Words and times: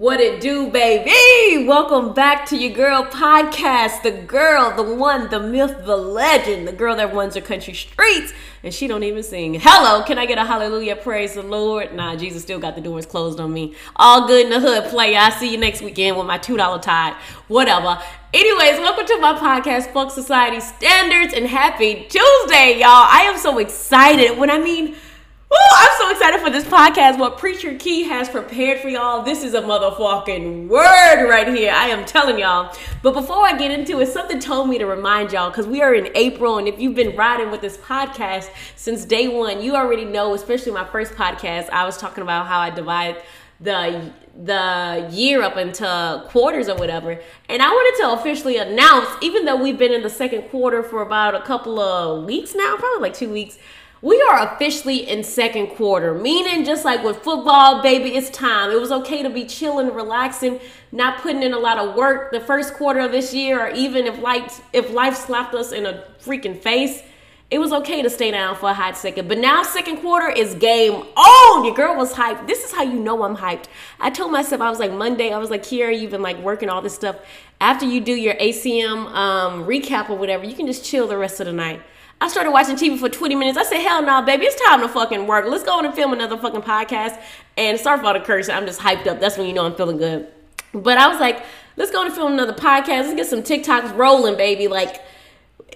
What 0.00 0.18
it 0.18 0.40
do, 0.40 0.70
baby? 0.70 1.66
Welcome 1.68 2.14
back 2.14 2.46
to 2.46 2.56
your 2.56 2.72
girl 2.72 3.04
podcast. 3.04 4.02
The 4.02 4.10
girl, 4.10 4.74
the 4.74 4.94
one, 4.94 5.28
the 5.28 5.38
myth, 5.38 5.84
the 5.84 5.94
legend, 5.94 6.66
the 6.66 6.72
girl 6.72 6.96
that 6.96 7.12
runs 7.12 7.34
the 7.34 7.42
country 7.42 7.74
streets, 7.74 8.32
and 8.62 8.72
she 8.72 8.86
don't 8.86 9.02
even 9.02 9.22
sing. 9.22 9.60
Hello, 9.60 10.02
can 10.02 10.16
I 10.16 10.24
get 10.24 10.38
a 10.38 10.44
hallelujah? 10.46 10.96
Praise 10.96 11.34
the 11.34 11.42
Lord. 11.42 11.92
Nah, 11.94 12.16
Jesus 12.16 12.40
still 12.40 12.58
got 12.58 12.76
the 12.76 12.80
doors 12.80 13.04
closed 13.04 13.40
on 13.40 13.52
me. 13.52 13.74
All 13.94 14.26
good 14.26 14.46
in 14.46 14.50
the 14.50 14.58
hood, 14.58 14.84
play. 14.84 15.16
I 15.16 15.28
see 15.28 15.52
you 15.52 15.58
next 15.58 15.82
weekend 15.82 16.16
with 16.16 16.26
my 16.26 16.38
two 16.38 16.56
dollar 16.56 16.80
tide. 16.80 17.12
Whatever. 17.48 18.00
Anyways, 18.32 18.78
welcome 18.78 19.04
to 19.04 19.18
my 19.18 19.34
podcast, 19.34 19.92
Fuck 19.92 20.12
Society 20.12 20.60
Standards, 20.60 21.34
and 21.34 21.46
happy 21.46 22.06
Tuesday, 22.08 22.78
y'all. 22.78 22.86
I 22.88 23.26
am 23.30 23.36
so 23.36 23.58
excited. 23.58 24.38
When 24.38 24.50
I 24.50 24.56
mean 24.56 24.96
Ooh, 25.52 25.56
I'm 25.78 25.98
so 25.98 26.10
excited 26.12 26.40
for 26.40 26.50
this 26.50 26.62
podcast. 26.64 27.18
What 27.18 27.36
Preacher 27.36 27.74
Key 27.74 28.04
has 28.04 28.28
prepared 28.28 28.78
for 28.78 28.88
y'all. 28.88 29.24
This 29.24 29.42
is 29.42 29.54
a 29.54 29.60
motherfucking 29.60 30.68
word 30.68 31.28
right 31.28 31.48
here. 31.48 31.72
I 31.74 31.88
am 31.88 32.04
telling 32.04 32.38
y'all. 32.38 32.72
But 33.02 33.14
before 33.14 33.44
I 33.44 33.58
get 33.58 33.72
into 33.72 34.00
it, 34.00 34.06
something 34.06 34.38
told 34.38 34.68
me 34.68 34.78
to 34.78 34.86
remind 34.86 35.32
y'all 35.32 35.50
because 35.50 35.66
we 35.66 35.82
are 35.82 35.92
in 35.92 36.08
April, 36.14 36.58
and 36.58 36.68
if 36.68 36.78
you've 36.78 36.94
been 36.94 37.16
riding 37.16 37.50
with 37.50 37.62
this 37.62 37.76
podcast 37.78 38.48
since 38.76 39.04
day 39.04 39.26
one, 39.26 39.60
you 39.60 39.74
already 39.74 40.04
know, 40.04 40.34
especially 40.34 40.70
my 40.70 40.84
first 40.84 41.14
podcast, 41.14 41.68
I 41.70 41.84
was 41.84 41.96
talking 41.96 42.22
about 42.22 42.46
how 42.46 42.60
I 42.60 42.70
divide 42.70 43.20
the 43.58 44.12
the 44.44 45.08
year 45.10 45.42
up 45.42 45.56
into 45.56 46.24
quarters 46.28 46.68
or 46.68 46.76
whatever. 46.76 47.20
And 47.48 47.60
I 47.60 47.68
wanted 47.68 48.02
to 48.02 48.20
officially 48.20 48.56
announce, 48.56 49.08
even 49.20 49.44
though 49.44 49.60
we've 49.60 49.76
been 49.76 49.92
in 49.92 50.02
the 50.02 50.10
second 50.10 50.42
quarter 50.42 50.84
for 50.84 51.02
about 51.02 51.34
a 51.34 51.42
couple 51.42 51.80
of 51.80 52.24
weeks 52.24 52.54
now, 52.54 52.76
probably 52.76 53.00
like 53.02 53.14
two 53.14 53.30
weeks 53.30 53.58
we 54.02 54.20
are 54.30 54.54
officially 54.54 55.08
in 55.08 55.22
second 55.22 55.68
quarter, 55.68 56.14
meaning 56.14 56.64
just 56.64 56.84
like 56.84 57.04
with 57.04 57.18
football, 57.18 57.82
baby, 57.82 58.14
it's 58.14 58.30
time. 58.30 58.70
It 58.70 58.80
was 58.80 58.90
okay 58.90 59.22
to 59.22 59.28
be 59.28 59.44
chilling, 59.44 59.92
relaxing, 59.92 60.58
not 60.90 61.20
putting 61.20 61.42
in 61.42 61.52
a 61.52 61.58
lot 61.58 61.76
of 61.76 61.94
work 61.94 62.32
the 62.32 62.40
first 62.40 62.74
quarter 62.74 63.00
of 63.00 63.12
this 63.12 63.34
year, 63.34 63.66
or 63.66 63.70
even 63.70 64.06
if 64.06 64.18
life 64.18 64.62
if 64.72 64.90
life 64.90 65.16
slapped 65.16 65.54
us 65.54 65.72
in 65.72 65.84
a 65.84 66.04
freaking 66.18 66.58
face, 66.58 67.02
it 67.50 67.58
was 67.58 67.72
okay 67.72 68.00
to 68.00 68.08
stay 68.08 68.30
down 68.30 68.56
for 68.56 68.70
a 68.70 68.74
hot 68.74 68.96
second. 68.96 69.28
But 69.28 69.36
now 69.36 69.64
second 69.64 69.98
quarter 69.98 70.30
is 70.30 70.54
game 70.54 70.94
on. 70.94 71.64
Your 71.66 71.74
girl 71.74 71.94
was 71.96 72.14
hyped. 72.14 72.46
This 72.46 72.64
is 72.64 72.72
how 72.72 72.82
you 72.82 72.98
know 72.98 73.22
I'm 73.22 73.36
hyped. 73.36 73.66
I 73.98 74.08
told 74.08 74.32
myself 74.32 74.62
I 74.62 74.70
was 74.70 74.78
like 74.78 74.92
Monday, 74.92 75.30
I 75.30 75.38
was 75.38 75.50
like, 75.50 75.62
Kiera, 75.62 75.98
you've 75.98 76.12
been 76.12 76.22
like 76.22 76.38
working 76.38 76.70
all 76.70 76.80
this 76.80 76.94
stuff. 76.94 77.16
After 77.60 77.84
you 77.84 78.00
do 78.00 78.14
your 78.14 78.34
ACM 78.34 79.12
um, 79.12 79.64
recap 79.64 80.08
or 80.08 80.16
whatever, 80.16 80.46
you 80.46 80.54
can 80.54 80.66
just 80.66 80.84
chill 80.86 81.06
the 81.06 81.18
rest 81.18 81.40
of 81.40 81.46
the 81.46 81.52
night. 81.52 81.82
I 82.22 82.28
started 82.28 82.50
watching 82.50 82.76
TV 82.76 82.98
for 82.98 83.08
20 83.08 83.34
minutes. 83.34 83.56
I 83.56 83.62
said, 83.62 83.80
hell 83.80 84.02
no, 84.02 84.20
baby, 84.20 84.44
it's 84.44 84.60
time 84.66 84.80
to 84.80 84.88
fucking 84.88 85.26
work. 85.26 85.46
Let's 85.46 85.64
go 85.64 85.78
on 85.78 85.86
and 85.86 85.94
film 85.94 86.12
another 86.12 86.36
fucking 86.36 86.60
podcast. 86.60 87.18
And 87.56 87.80
sorry 87.80 87.98
for 87.98 88.06
all 88.06 88.12
the 88.12 88.20
curse. 88.20 88.50
I'm 88.50 88.66
just 88.66 88.80
hyped 88.80 89.06
up. 89.06 89.20
That's 89.20 89.38
when 89.38 89.46
you 89.46 89.54
know 89.54 89.64
I'm 89.64 89.74
feeling 89.74 89.96
good. 89.96 90.28
But 90.74 90.98
I 90.98 91.08
was 91.08 91.18
like, 91.18 91.42
let's 91.76 91.90
go 91.90 92.00
on 92.00 92.06
and 92.06 92.14
film 92.14 92.34
another 92.34 92.52
podcast. 92.52 93.04
Let's 93.04 93.14
get 93.14 93.26
some 93.26 93.42
TikToks 93.42 93.96
rolling, 93.96 94.36
baby. 94.36 94.68
Like, 94.68 95.02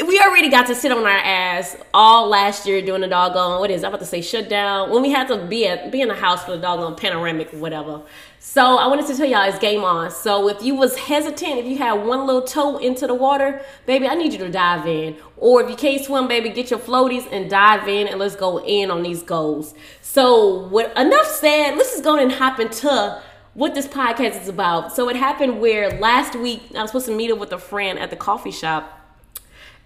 we 0.01 0.19
already 0.19 0.49
got 0.49 0.67
to 0.67 0.75
sit 0.75 0.91
on 0.91 1.05
our 1.05 1.09
ass 1.09 1.77
all 1.93 2.29
last 2.29 2.67
year 2.67 2.83
doing 2.83 3.01
the 3.01 3.07
doggone 3.07 3.61
what 3.61 3.71
is 3.71 3.85
I'm 3.85 3.91
about 3.91 4.01
to 4.01 4.07
say 4.07 4.21
shutdown 4.23 4.91
when 4.91 5.03
we 5.03 5.13
had 5.13 5.29
to 5.29 5.47
be 5.47 5.69
at 5.69 5.93
be 5.93 6.01
in 6.01 6.09
the 6.09 6.15
house 6.15 6.45
for 6.45 6.53
the 6.53 6.59
doggone 6.59 6.97
panoramic 6.97 7.55
or 7.55 7.59
whatever. 7.59 8.03
So 8.41 8.77
I 8.77 8.89
wanted 8.89 9.07
to 9.07 9.17
tell 9.17 9.27
y'all 9.27 9.49
it's 9.49 9.59
game 9.59 9.85
on. 9.85 10.11
So 10.11 10.49
if 10.49 10.63
you 10.63 10.75
was 10.75 10.97
hesitant, 10.97 11.59
if 11.59 11.67
you 11.67 11.79
had 11.79 11.93
one 11.93 12.27
little 12.27 12.43
toe 12.43 12.79
into 12.79 13.07
the 13.07 13.15
water, 13.15 13.63
baby, 13.87 14.09
I 14.09 14.15
need 14.15 14.33
you 14.33 14.39
to 14.41 14.51
dive 14.51 14.87
in. 14.87 15.17
Or 15.37 15.63
if 15.63 15.71
you 15.71 15.77
can't 15.77 16.05
swim, 16.05 16.27
baby, 16.27 16.51
get 16.51 16.71
your 16.71 16.81
floaties 16.81 17.31
and 17.31 17.49
dive 17.49 17.87
in 17.87 18.09
and 18.09 18.19
let's 18.19 18.35
go 18.35 18.61
in 18.61 18.91
on 18.91 19.03
these 19.03 19.23
goals. 19.23 19.75
So 20.03 20.67
what 20.69 20.97
enough 20.99 21.27
said, 21.27 21.77
let's 21.77 21.93
just 21.93 22.05
go 22.05 22.19
and 22.19 22.33
hop 22.33 22.59
into 22.59 23.23
what 23.55 23.75
this 23.75 23.87
podcast 23.87 24.43
is 24.43 24.49
about. 24.49 24.93
So 24.93 25.09
it 25.09 25.17
happened 25.17 25.61
where 25.61 25.91
last 26.01 26.35
week 26.35 26.63
I 26.75 26.83
was 26.83 26.91
supposed 26.91 27.07
to 27.07 27.17
meet 27.17 27.31
up 27.31 27.39
with 27.39 27.53
a 27.53 27.59
friend 27.59 27.99
at 27.99 28.11
the 28.11 28.17
coffee 28.17 28.51
shop 28.51 29.04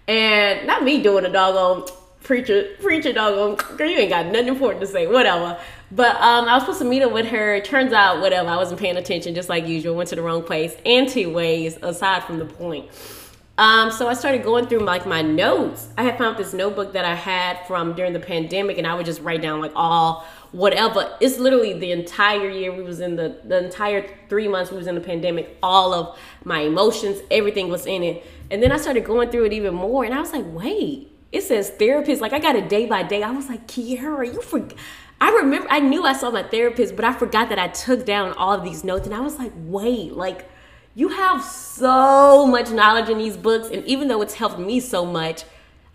and 0.09 0.65
not 0.65 0.83
me 0.83 1.03
doing 1.03 1.23
a 1.23 1.29
doggone 1.29 1.87
preacher, 2.23 2.75
preacher 2.81 3.13
doggone, 3.13 3.55
girl, 3.77 3.87
you 3.87 3.99
ain't 3.99 4.09
got 4.09 4.25
nothing 4.25 4.47
important 4.47 4.81
to 4.81 4.87
say, 4.87 5.05
whatever. 5.05 5.59
But 5.91 6.15
um, 6.15 6.47
I 6.47 6.55
was 6.55 6.63
supposed 6.63 6.79
to 6.79 6.85
meet 6.85 7.03
up 7.03 7.11
with 7.11 7.27
her. 7.27 7.61
Turns 7.61 7.93
out, 7.93 8.19
whatever, 8.19 8.49
I 8.49 8.55
wasn't 8.55 8.79
paying 8.79 8.97
attention, 8.97 9.35
just 9.35 9.49
like 9.49 9.67
usual. 9.67 9.95
Went 9.95 10.09
to 10.09 10.15
the 10.15 10.23
wrong 10.23 10.43
place. 10.43 10.75
Anti 10.83 11.27
ways, 11.27 11.77
aside 11.83 12.23
from 12.23 12.39
the 12.39 12.45
point. 12.45 12.89
Um, 13.59 13.91
so 13.91 14.07
I 14.07 14.13
started 14.13 14.43
going 14.43 14.67
through 14.67 14.79
like 14.79 15.05
my 15.05 15.21
notes. 15.21 15.89
I 15.95 16.03
had 16.03 16.17
found 16.17 16.37
this 16.37 16.53
notebook 16.53 16.93
that 16.93 17.05
I 17.05 17.13
had 17.13 17.59
from 17.67 17.93
during 17.93 18.13
the 18.13 18.19
pandemic, 18.19 18.79
and 18.79 18.87
I 18.87 18.95
would 18.95 19.05
just 19.05 19.21
write 19.21 19.43
down 19.43 19.61
like 19.61 19.73
all 19.75 20.25
whatever. 20.51 21.15
It's 21.19 21.37
literally 21.37 21.73
the 21.73 21.91
entire 21.91 22.49
year 22.49 22.73
we 22.73 22.83
was 22.83 22.99
in 22.99 23.15
the 23.15 23.39
the 23.43 23.63
entire 23.65 24.07
three 24.29 24.47
months 24.47 24.71
we 24.71 24.77
was 24.77 24.87
in 24.87 24.95
the 24.95 25.01
pandemic. 25.01 25.57
All 25.61 25.93
of 25.93 26.17
my 26.43 26.61
emotions, 26.61 27.19
everything 27.29 27.69
was 27.69 27.85
in 27.85 28.03
it. 28.03 28.25
And 28.51 28.63
then 28.63 28.71
I 28.71 28.77
started 28.77 29.05
going 29.05 29.29
through 29.29 29.45
it 29.45 29.53
even 29.53 29.75
more, 29.75 30.03
and 30.03 30.13
I 30.13 30.19
was 30.19 30.33
like, 30.33 30.45
wait, 30.47 31.11
it 31.31 31.41
says 31.41 31.69
therapist. 31.71 32.21
Like 32.21 32.33
I 32.33 32.39
got 32.39 32.55
it 32.55 32.69
day 32.69 32.85
by 32.85 33.03
day. 33.03 33.23
I 33.23 33.31
was 33.31 33.47
like, 33.47 33.67
Kiera, 33.67 34.25
you 34.25 34.41
forgot. 34.41 34.77
I 35.21 35.31
remember 35.31 35.67
I 35.69 35.79
knew 35.79 36.03
I 36.03 36.13
saw 36.13 36.31
my 36.31 36.43
therapist, 36.43 36.95
but 36.95 37.05
I 37.05 37.13
forgot 37.13 37.49
that 37.49 37.59
I 37.59 37.67
took 37.67 38.05
down 38.05 38.33
all 38.33 38.53
of 38.53 38.63
these 38.63 38.83
notes, 38.83 39.05
and 39.05 39.15
I 39.15 39.19
was 39.19 39.37
like, 39.37 39.51
wait, 39.55 40.13
like 40.13 40.49
you 40.95 41.09
have 41.09 41.43
so 41.43 42.47
much 42.47 42.71
knowledge 42.71 43.09
in 43.09 43.17
these 43.17 43.37
books, 43.37 43.69
and 43.69 43.85
even 43.85 44.07
though 44.07 44.21
it's 44.21 44.33
helped 44.33 44.59
me 44.59 44.79
so 44.79 45.05
much, 45.05 45.43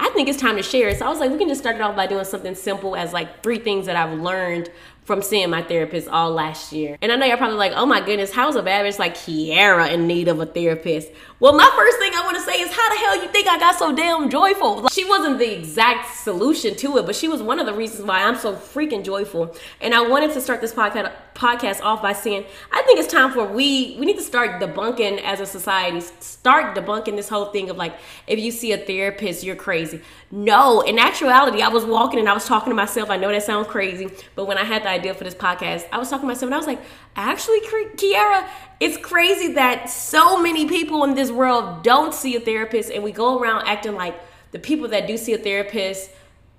I 0.04 0.10
think 0.10 0.28
it's 0.28 0.38
time 0.38 0.56
to 0.56 0.62
share. 0.62 0.94
So 0.94 1.06
I 1.06 1.09
was 1.09 1.19
like, 1.19 1.31
we 1.31 1.38
can 1.38 1.48
just 1.48 1.62
start 1.62 1.76
it 1.76 1.81
off 1.81 1.97
by 1.97 2.06
doing 2.06 2.26
something 2.26 2.54
simple 2.54 2.94
as 2.94 3.15
like 3.15 3.42
three 3.42 3.59
things 3.59 3.87
that 3.87 3.97
I've 3.97 4.20
learned 4.20 4.70
from 5.04 5.20
seeing 5.20 5.50
my 5.50 5.62
therapist 5.62 6.09
all 6.09 6.31
last 6.31 6.72
year. 6.72 6.97
And 7.03 7.12
I 7.12 7.16
know 7.16 7.26
you're 7.26 7.37
probably 7.37 7.59
like, 7.59 7.72
oh 7.75 7.84
my 7.87 8.00
goodness, 8.00 8.32
how's 8.32 8.56
a 8.56 8.62
bad 8.62 8.87
bitch 8.87 8.98
like 8.98 9.15
Kiera 9.15 9.92
in 9.92 10.06
need 10.06 10.28
of 10.28 10.41
a 10.41 10.47
therapist? 10.47 11.09
Well, 11.41 11.53
my 11.53 11.70
first 11.76 11.98
thing 11.98 12.12
I 12.15 12.22
want 12.25 12.37
to 12.38 12.42
say 12.42 12.59
is 12.60 12.72
how 12.72 12.88
the 12.88 12.97
hell 12.97 13.22
you 13.22 13.28
think 13.28 13.47
I 13.47 13.59
got 13.59 13.76
so 13.76 13.94
damn 13.94 14.31
joyful? 14.31 14.81
Like, 14.81 14.92
she 14.92 15.04
wasn't 15.04 15.38
the 15.38 15.59
exact 15.59 16.15
solution 16.16 16.75
to 16.76 16.97
it, 16.98 17.06
but 17.06 17.15
she 17.15 17.28
was 17.28 17.42
one 17.42 17.60
of 17.60 17.66
the 17.66 17.75
reasons 17.75 18.06
why 18.06 18.22
I'm 18.22 18.37
so 18.37 18.54
freaking 18.54 19.04
joyful. 19.04 19.54
And 19.81 19.94
I 19.94 20.00
wanted 20.09 20.32
to 20.32 20.41
start 20.41 20.62
this 20.62 20.72
podcast 20.72 21.12
podcast 21.34 21.82
off 21.82 22.00
by 22.00 22.12
saying, 22.12 22.44
I 22.72 22.82
think 22.82 23.00
it's 23.00 23.12
time 23.12 23.32
for 23.32 23.44
we 23.44 23.97
we 23.98 24.06
need 24.06 24.16
to 24.16 24.22
start 24.22 24.60
debunking 24.62 25.21
as 25.22 25.41
a 25.41 25.47
society, 25.47 26.00
start 26.21 26.76
debunking 26.76 27.16
this 27.16 27.28
whole 27.28 27.47
thing 27.47 27.71
of 27.71 27.76
like, 27.76 27.94
if 28.26 28.38
you 28.38 28.50
see 28.50 28.72
a 28.72 28.78
therapist, 28.78 29.42
you're 29.42 29.56
crazy. 29.56 30.00
No, 30.31 30.81
in 30.81 30.98
actuality, 30.98 31.60
I 31.60 31.69
was 31.69 31.84
walking 31.84 32.21
and 32.21 32.28
I 32.28 32.34
was 32.34 32.47
talking 32.47 32.71
to 32.71 32.75
myself. 32.75 33.10
I 33.10 33.16
know 33.16 33.31
that 33.31 33.42
sounds 33.42 33.66
crazy, 33.66 34.10
but 34.34 34.47
when 34.47 34.59
I 34.59 34.65
had 34.65 34.84
the 34.84 34.91
idea 34.94 35.15
for 35.15 35.25
this 35.25 35.34
podcast, 35.34 35.87
I 35.93 35.99
was 35.99 36.09
talking 36.09 36.22
to 36.22 36.27
myself 36.28 36.44
and 36.44 36.55
I 36.55 36.59
was 36.59 36.66
like, 36.66 36.81
actually, 37.16 37.60
Kiera, 37.60 38.49
it's 38.81 38.97
crazy 38.97 39.53
that 39.55 39.91
so 39.91 40.41
many 40.41 40.66
people 40.66 41.05
in 41.05 41.15
this 41.15 41.31
world 41.31 41.82
don't 41.82 42.15
see 42.15 42.37
a 42.37 42.41
therapist 42.41 42.91
and 42.91 43.03
we 43.04 43.12
go 43.12 43.38
around 43.38 43.66
acting 43.66 43.94
like 43.94 44.19
the 44.53 44.59
people 44.59 44.88
that 44.88 45.06
do 45.06 45.16
see 45.16 45.34
a 45.34 45.38
therapist 45.38 46.10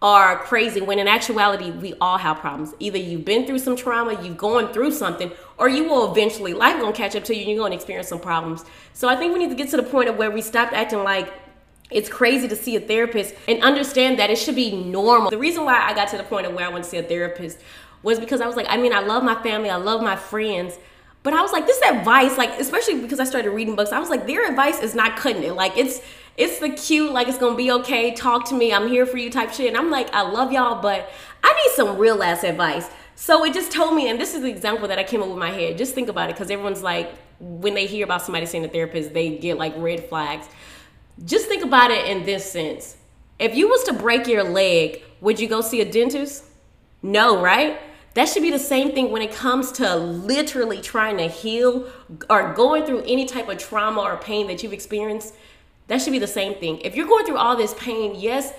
are 0.01 0.37
crazy 0.39 0.81
when 0.81 0.99
in 0.99 1.07
actuality 1.07 1.71
we 1.71 1.93
all 2.01 2.17
have 2.17 2.37
problems. 2.37 2.73
Either 2.79 2.97
you've 2.97 3.25
been 3.25 3.45
through 3.47 3.59
some 3.59 3.75
trauma 3.75 4.21
you've 4.21 4.37
gone 4.37 4.71
through 4.73 4.91
something 4.91 5.31
or 5.57 5.69
you 5.69 5.85
will 5.85 6.11
eventually 6.11 6.53
life 6.53 6.79
gonna 6.79 6.93
catch 6.93 7.15
up 7.15 7.23
to 7.23 7.33
you 7.33 7.41
and 7.41 7.49
you're 7.49 7.59
gonna 7.59 7.73
experience 7.73 8.07
some 8.09 8.19
problems. 8.19 8.65
So 8.93 9.07
i 9.07 9.15
think 9.15 9.33
we 9.33 9.39
need 9.39 9.49
to 9.49 9.55
get 9.55 9.69
to 9.69 9.77
the 9.77 9.83
point 9.83 10.09
of 10.09 10.17
where 10.17 10.29
we 10.29 10.41
stop 10.41 10.73
acting 10.73 11.03
like 11.03 11.33
it's 11.91 12.09
crazy 12.09 12.47
to 12.47 12.55
see 12.55 12.75
a 12.75 12.79
therapist 12.79 13.35
and 13.47 13.63
understand 13.63 14.19
that 14.19 14.29
it 14.29 14.37
should 14.37 14.55
be 14.55 14.83
normal. 14.83 15.29
The 15.29 15.37
reason 15.37 15.63
why 15.65 15.79
i 15.81 15.93
got 15.93 16.09
to 16.09 16.17
the 16.17 16.23
point 16.23 16.45
of 16.45 16.53
where 16.53 16.65
i 16.67 16.69
went 16.69 16.83
to 16.83 16.89
see 16.89 16.97
a 16.97 17.03
therapist 17.03 17.59
was 18.05 18.19
because 18.19 18.39
i 18.39 18.47
was 18.47 18.55
like 18.55 18.67
i 18.69 18.77
mean 18.77 18.93
i 18.93 18.99
love 18.99 19.23
my 19.23 19.35
family 19.43 19.69
i 19.69 19.75
love 19.75 20.01
my 20.01 20.15
friends 20.15 20.77
but 21.25 21.33
I 21.33 21.41
was 21.41 21.51
like, 21.51 21.65
this 21.65 21.81
advice, 21.81 22.37
like, 22.37 22.51
especially 22.59 23.01
because 23.01 23.19
I 23.19 23.23
started 23.23 23.49
reading 23.49 23.75
books, 23.75 23.91
I 23.91 23.97
was 23.97 24.11
like, 24.11 24.27
their 24.27 24.47
advice 24.47 24.79
is 24.79 24.93
not 24.93 25.17
cutting 25.17 25.41
it. 25.41 25.53
Like, 25.53 25.75
it's 25.75 25.99
it's 26.37 26.59
the 26.59 26.69
cute, 26.69 27.11
like 27.11 27.27
it's 27.27 27.39
gonna 27.39 27.55
be 27.55 27.71
okay, 27.71 28.13
talk 28.13 28.47
to 28.49 28.55
me, 28.55 28.71
I'm 28.71 28.87
here 28.87 29.07
for 29.07 29.17
you 29.17 29.31
type 29.31 29.51
shit. 29.51 29.69
And 29.69 29.75
I'm 29.75 29.89
like, 29.89 30.13
I 30.13 30.21
love 30.21 30.51
y'all, 30.51 30.83
but 30.83 31.09
I 31.43 31.51
need 31.51 31.71
some 31.75 31.97
real 31.97 32.21
ass 32.21 32.43
advice. 32.43 32.91
So 33.15 33.43
it 33.43 33.55
just 33.55 33.71
told 33.71 33.95
me, 33.95 34.07
and 34.07 34.21
this 34.21 34.35
is 34.35 34.43
the 34.43 34.49
example 34.49 34.87
that 34.87 34.99
I 34.99 35.03
came 35.03 35.23
up 35.23 35.29
with 35.29 35.39
my 35.39 35.49
head. 35.49 35.79
Just 35.79 35.95
think 35.95 36.09
about 36.09 36.29
it, 36.29 36.35
because 36.35 36.51
everyone's 36.51 36.83
like, 36.83 37.11
when 37.39 37.73
they 37.73 37.87
hear 37.87 38.05
about 38.05 38.21
somebody 38.21 38.45
seeing 38.45 38.63
a 38.63 38.67
therapist, 38.67 39.11
they 39.15 39.35
get 39.39 39.57
like 39.57 39.73
red 39.77 40.07
flags. 40.07 40.47
Just 41.23 41.47
think 41.47 41.63
about 41.63 41.89
it 41.89 42.05
in 42.05 42.23
this 42.23 42.51
sense. 42.51 42.97
If 43.39 43.55
you 43.55 43.67
was 43.67 43.83
to 43.85 43.93
break 43.93 44.27
your 44.27 44.43
leg, 44.43 45.01
would 45.21 45.39
you 45.39 45.47
go 45.47 45.61
see 45.61 45.81
a 45.81 45.91
dentist? 45.91 46.43
No, 47.01 47.41
right? 47.41 47.79
That 48.15 48.29
should 48.29 48.43
be 48.43 48.49
the 48.49 48.57
same 48.57 48.93
thing 48.93 49.11
when 49.11 49.21
it 49.21 49.33
comes 49.33 49.73
to 49.73 49.95
literally 49.95 50.81
trying 50.81 51.17
to 51.17 51.27
heal 51.27 51.87
or 52.29 52.53
going 52.53 52.85
through 52.85 53.01
any 53.01 53.25
type 53.25 53.49
of 53.49 53.57
trauma 53.57 54.01
or 54.01 54.15
pain 54.15 54.47
that 54.47 54.63
you've 54.63 54.71
experienced. 54.71 55.33
That 55.87 56.01
should 56.01 56.13
be 56.13 56.19
the 56.19 56.25
same 56.25 56.55
thing. 56.55 56.79
If 56.79 56.95
you're 56.95 57.07
going 57.07 57.25
through 57.25 57.37
all 57.37 57.57
this 57.57 57.73
pain, 57.73 58.15
yes, 58.15 58.53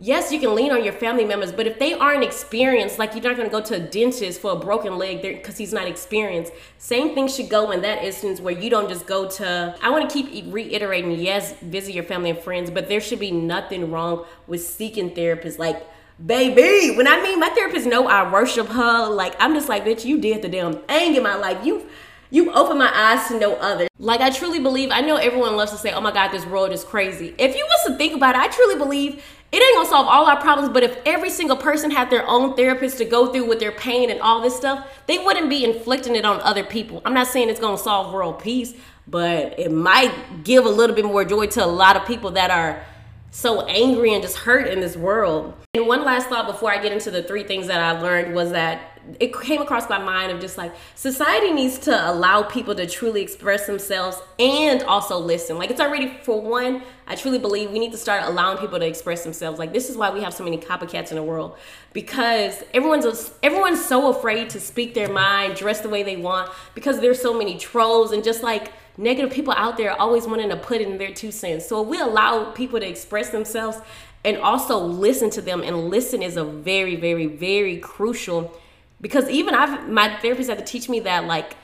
yes, 0.00 0.32
you 0.32 0.40
can 0.40 0.52
lean 0.56 0.72
on 0.72 0.82
your 0.82 0.92
family 0.92 1.24
members, 1.24 1.52
but 1.52 1.68
if 1.68 1.78
they 1.78 1.92
aren't 1.92 2.24
experienced, 2.24 2.98
like 2.98 3.14
you're 3.14 3.22
not 3.22 3.36
going 3.36 3.48
to 3.48 3.52
go 3.52 3.60
to 3.60 3.76
a 3.76 3.78
dentist 3.78 4.40
for 4.40 4.50
a 4.50 4.56
broken 4.56 4.98
leg 4.98 5.22
because 5.22 5.56
he's 5.56 5.72
not 5.72 5.86
experienced. 5.86 6.52
Same 6.78 7.14
thing 7.14 7.28
should 7.28 7.48
go 7.48 7.70
in 7.70 7.82
that 7.82 8.02
instance 8.02 8.40
where 8.40 8.58
you 8.58 8.68
don't 8.68 8.88
just 8.88 9.06
go 9.06 9.28
to. 9.28 9.76
I 9.80 9.90
want 9.90 10.10
to 10.10 10.22
keep 10.22 10.52
reiterating, 10.52 11.12
yes, 11.12 11.54
visit 11.62 11.94
your 11.94 12.04
family 12.04 12.30
and 12.30 12.38
friends, 12.40 12.68
but 12.68 12.88
there 12.88 13.00
should 13.00 13.20
be 13.20 13.30
nothing 13.30 13.92
wrong 13.92 14.24
with 14.48 14.64
seeking 14.66 15.12
therapists. 15.12 15.56
Like 15.56 15.86
baby. 16.24 16.96
When 16.96 17.06
I 17.06 17.22
mean 17.22 17.40
my 17.40 17.48
therapist 17.50 17.86
know 17.86 18.08
I 18.08 18.30
worship 18.30 18.68
her, 18.68 19.08
like 19.08 19.34
I'm 19.38 19.54
just 19.54 19.68
like, 19.68 19.84
bitch, 19.84 20.04
you 20.04 20.20
did 20.20 20.42
the 20.42 20.48
damn 20.48 20.74
thing 20.74 21.14
in 21.14 21.22
my 21.22 21.34
life. 21.34 21.64
You 21.64 21.86
You 22.30 22.52
open 22.52 22.76
my 22.76 22.90
eyes 22.94 23.28
to 23.28 23.38
no 23.38 23.54
other. 23.56 23.88
Like 23.98 24.20
I 24.20 24.30
truly 24.30 24.58
believe, 24.58 24.90
I 24.92 25.00
know 25.00 25.16
everyone 25.16 25.56
loves 25.56 25.72
to 25.72 25.78
say, 25.78 25.92
oh 25.92 26.00
my 26.00 26.12
God, 26.12 26.28
this 26.28 26.44
world 26.44 26.72
is 26.72 26.84
crazy. 26.84 27.34
If 27.38 27.56
you 27.56 27.66
was 27.66 27.86
to 27.86 27.96
think 27.96 28.14
about 28.14 28.34
it, 28.34 28.40
I 28.42 28.48
truly 28.48 28.76
believe 28.76 29.24
it 29.50 29.62
ain't 29.62 29.76
gonna 29.76 29.88
solve 29.88 30.06
all 30.06 30.26
our 30.26 30.38
problems, 30.38 30.68
but 30.68 30.82
if 30.82 30.98
every 31.06 31.30
single 31.30 31.56
person 31.56 31.90
had 31.90 32.10
their 32.10 32.28
own 32.28 32.54
therapist 32.54 32.98
to 32.98 33.06
go 33.06 33.32
through 33.32 33.48
with 33.48 33.60
their 33.60 33.72
pain 33.72 34.10
and 34.10 34.20
all 34.20 34.42
this 34.42 34.54
stuff, 34.54 34.86
they 35.06 35.16
wouldn't 35.16 35.48
be 35.48 35.64
inflicting 35.64 36.16
it 36.16 36.26
on 36.26 36.38
other 36.42 36.64
people. 36.64 37.00
I'm 37.06 37.14
not 37.14 37.28
saying 37.28 37.48
it's 37.48 37.60
gonna 37.60 37.78
solve 37.78 38.12
world 38.12 38.40
peace, 38.40 38.74
but 39.06 39.58
it 39.58 39.72
might 39.72 40.44
give 40.44 40.66
a 40.66 40.68
little 40.68 40.94
bit 40.94 41.06
more 41.06 41.24
joy 41.24 41.46
to 41.46 41.64
a 41.64 41.66
lot 41.66 41.96
of 41.96 42.04
people 42.06 42.32
that 42.32 42.50
are 42.50 42.84
so 43.30 43.62
angry 43.66 44.14
and 44.14 44.22
just 44.22 44.36
hurt 44.36 44.68
in 44.68 44.80
this 44.80 44.96
world. 44.96 45.54
And 45.74 45.86
one 45.86 46.04
last 46.04 46.28
thought 46.28 46.46
before 46.46 46.72
I 46.72 46.82
get 46.82 46.92
into 46.92 47.10
the 47.10 47.22
three 47.22 47.44
things 47.44 47.66
that 47.66 47.80
I 47.80 48.00
learned 48.00 48.34
was 48.34 48.52
that 48.52 48.98
it 49.20 49.38
came 49.40 49.62
across 49.62 49.88
my 49.88 49.98
mind 49.98 50.30
of 50.30 50.40
just 50.40 50.58
like 50.58 50.72
society 50.94 51.50
needs 51.52 51.78
to 51.78 52.10
allow 52.10 52.42
people 52.42 52.74
to 52.74 52.86
truly 52.86 53.22
express 53.22 53.66
themselves 53.66 54.18
and 54.38 54.82
also 54.82 55.18
listen. 55.18 55.56
Like 55.56 55.70
it's 55.70 55.80
already 55.80 56.18
for 56.22 56.40
one, 56.40 56.82
I 57.06 57.14
truly 57.14 57.38
believe 57.38 57.70
we 57.70 57.78
need 57.78 57.92
to 57.92 57.98
start 57.98 58.24
allowing 58.24 58.58
people 58.58 58.78
to 58.78 58.86
express 58.86 59.24
themselves. 59.24 59.58
Like 59.58 59.72
this 59.72 59.88
is 59.88 59.96
why 59.96 60.10
we 60.10 60.22
have 60.22 60.34
so 60.34 60.44
many 60.44 60.58
copycats 60.58 61.10
in 61.10 61.16
the 61.16 61.22
world 61.22 61.56
because 61.92 62.62
everyone's 62.74 63.30
everyone's 63.42 63.84
so 63.84 64.10
afraid 64.10 64.50
to 64.50 64.60
speak 64.60 64.94
their 64.94 65.10
mind, 65.10 65.56
dress 65.56 65.80
the 65.80 65.88
way 65.88 66.02
they 66.02 66.16
want 66.16 66.50
because 66.74 67.00
there's 67.00 67.20
so 67.20 67.36
many 67.36 67.56
trolls 67.58 68.12
and 68.12 68.22
just 68.22 68.42
like 68.42 68.72
negative 68.98 69.30
people 69.30 69.54
out 69.56 69.76
there 69.76 69.98
always 69.98 70.26
wanting 70.26 70.50
to 70.50 70.56
put 70.56 70.80
in 70.82 70.98
their 70.98 71.14
two 71.14 71.30
cents. 71.30 71.66
So 71.66 71.82
if 71.82 71.88
we 71.88 71.98
allow 72.00 72.50
people 72.50 72.80
to 72.80 72.86
express 72.86 73.30
themselves 73.30 73.78
and 74.24 74.36
also 74.38 74.78
listen 74.78 75.30
to 75.30 75.40
them. 75.40 75.62
And 75.62 75.88
listen 75.88 76.22
is 76.22 76.36
a 76.36 76.44
very 76.44 76.96
very 76.96 77.26
very 77.26 77.78
crucial 77.78 78.52
because 79.00 79.28
even 79.30 79.54
I've 79.54 79.88
my 79.88 80.18
therapist 80.18 80.50
had 80.50 80.58
to 80.58 80.64
teach 80.64 80.88
me 80.88 81.00
that 81.00 81.24
like 81.24 81.56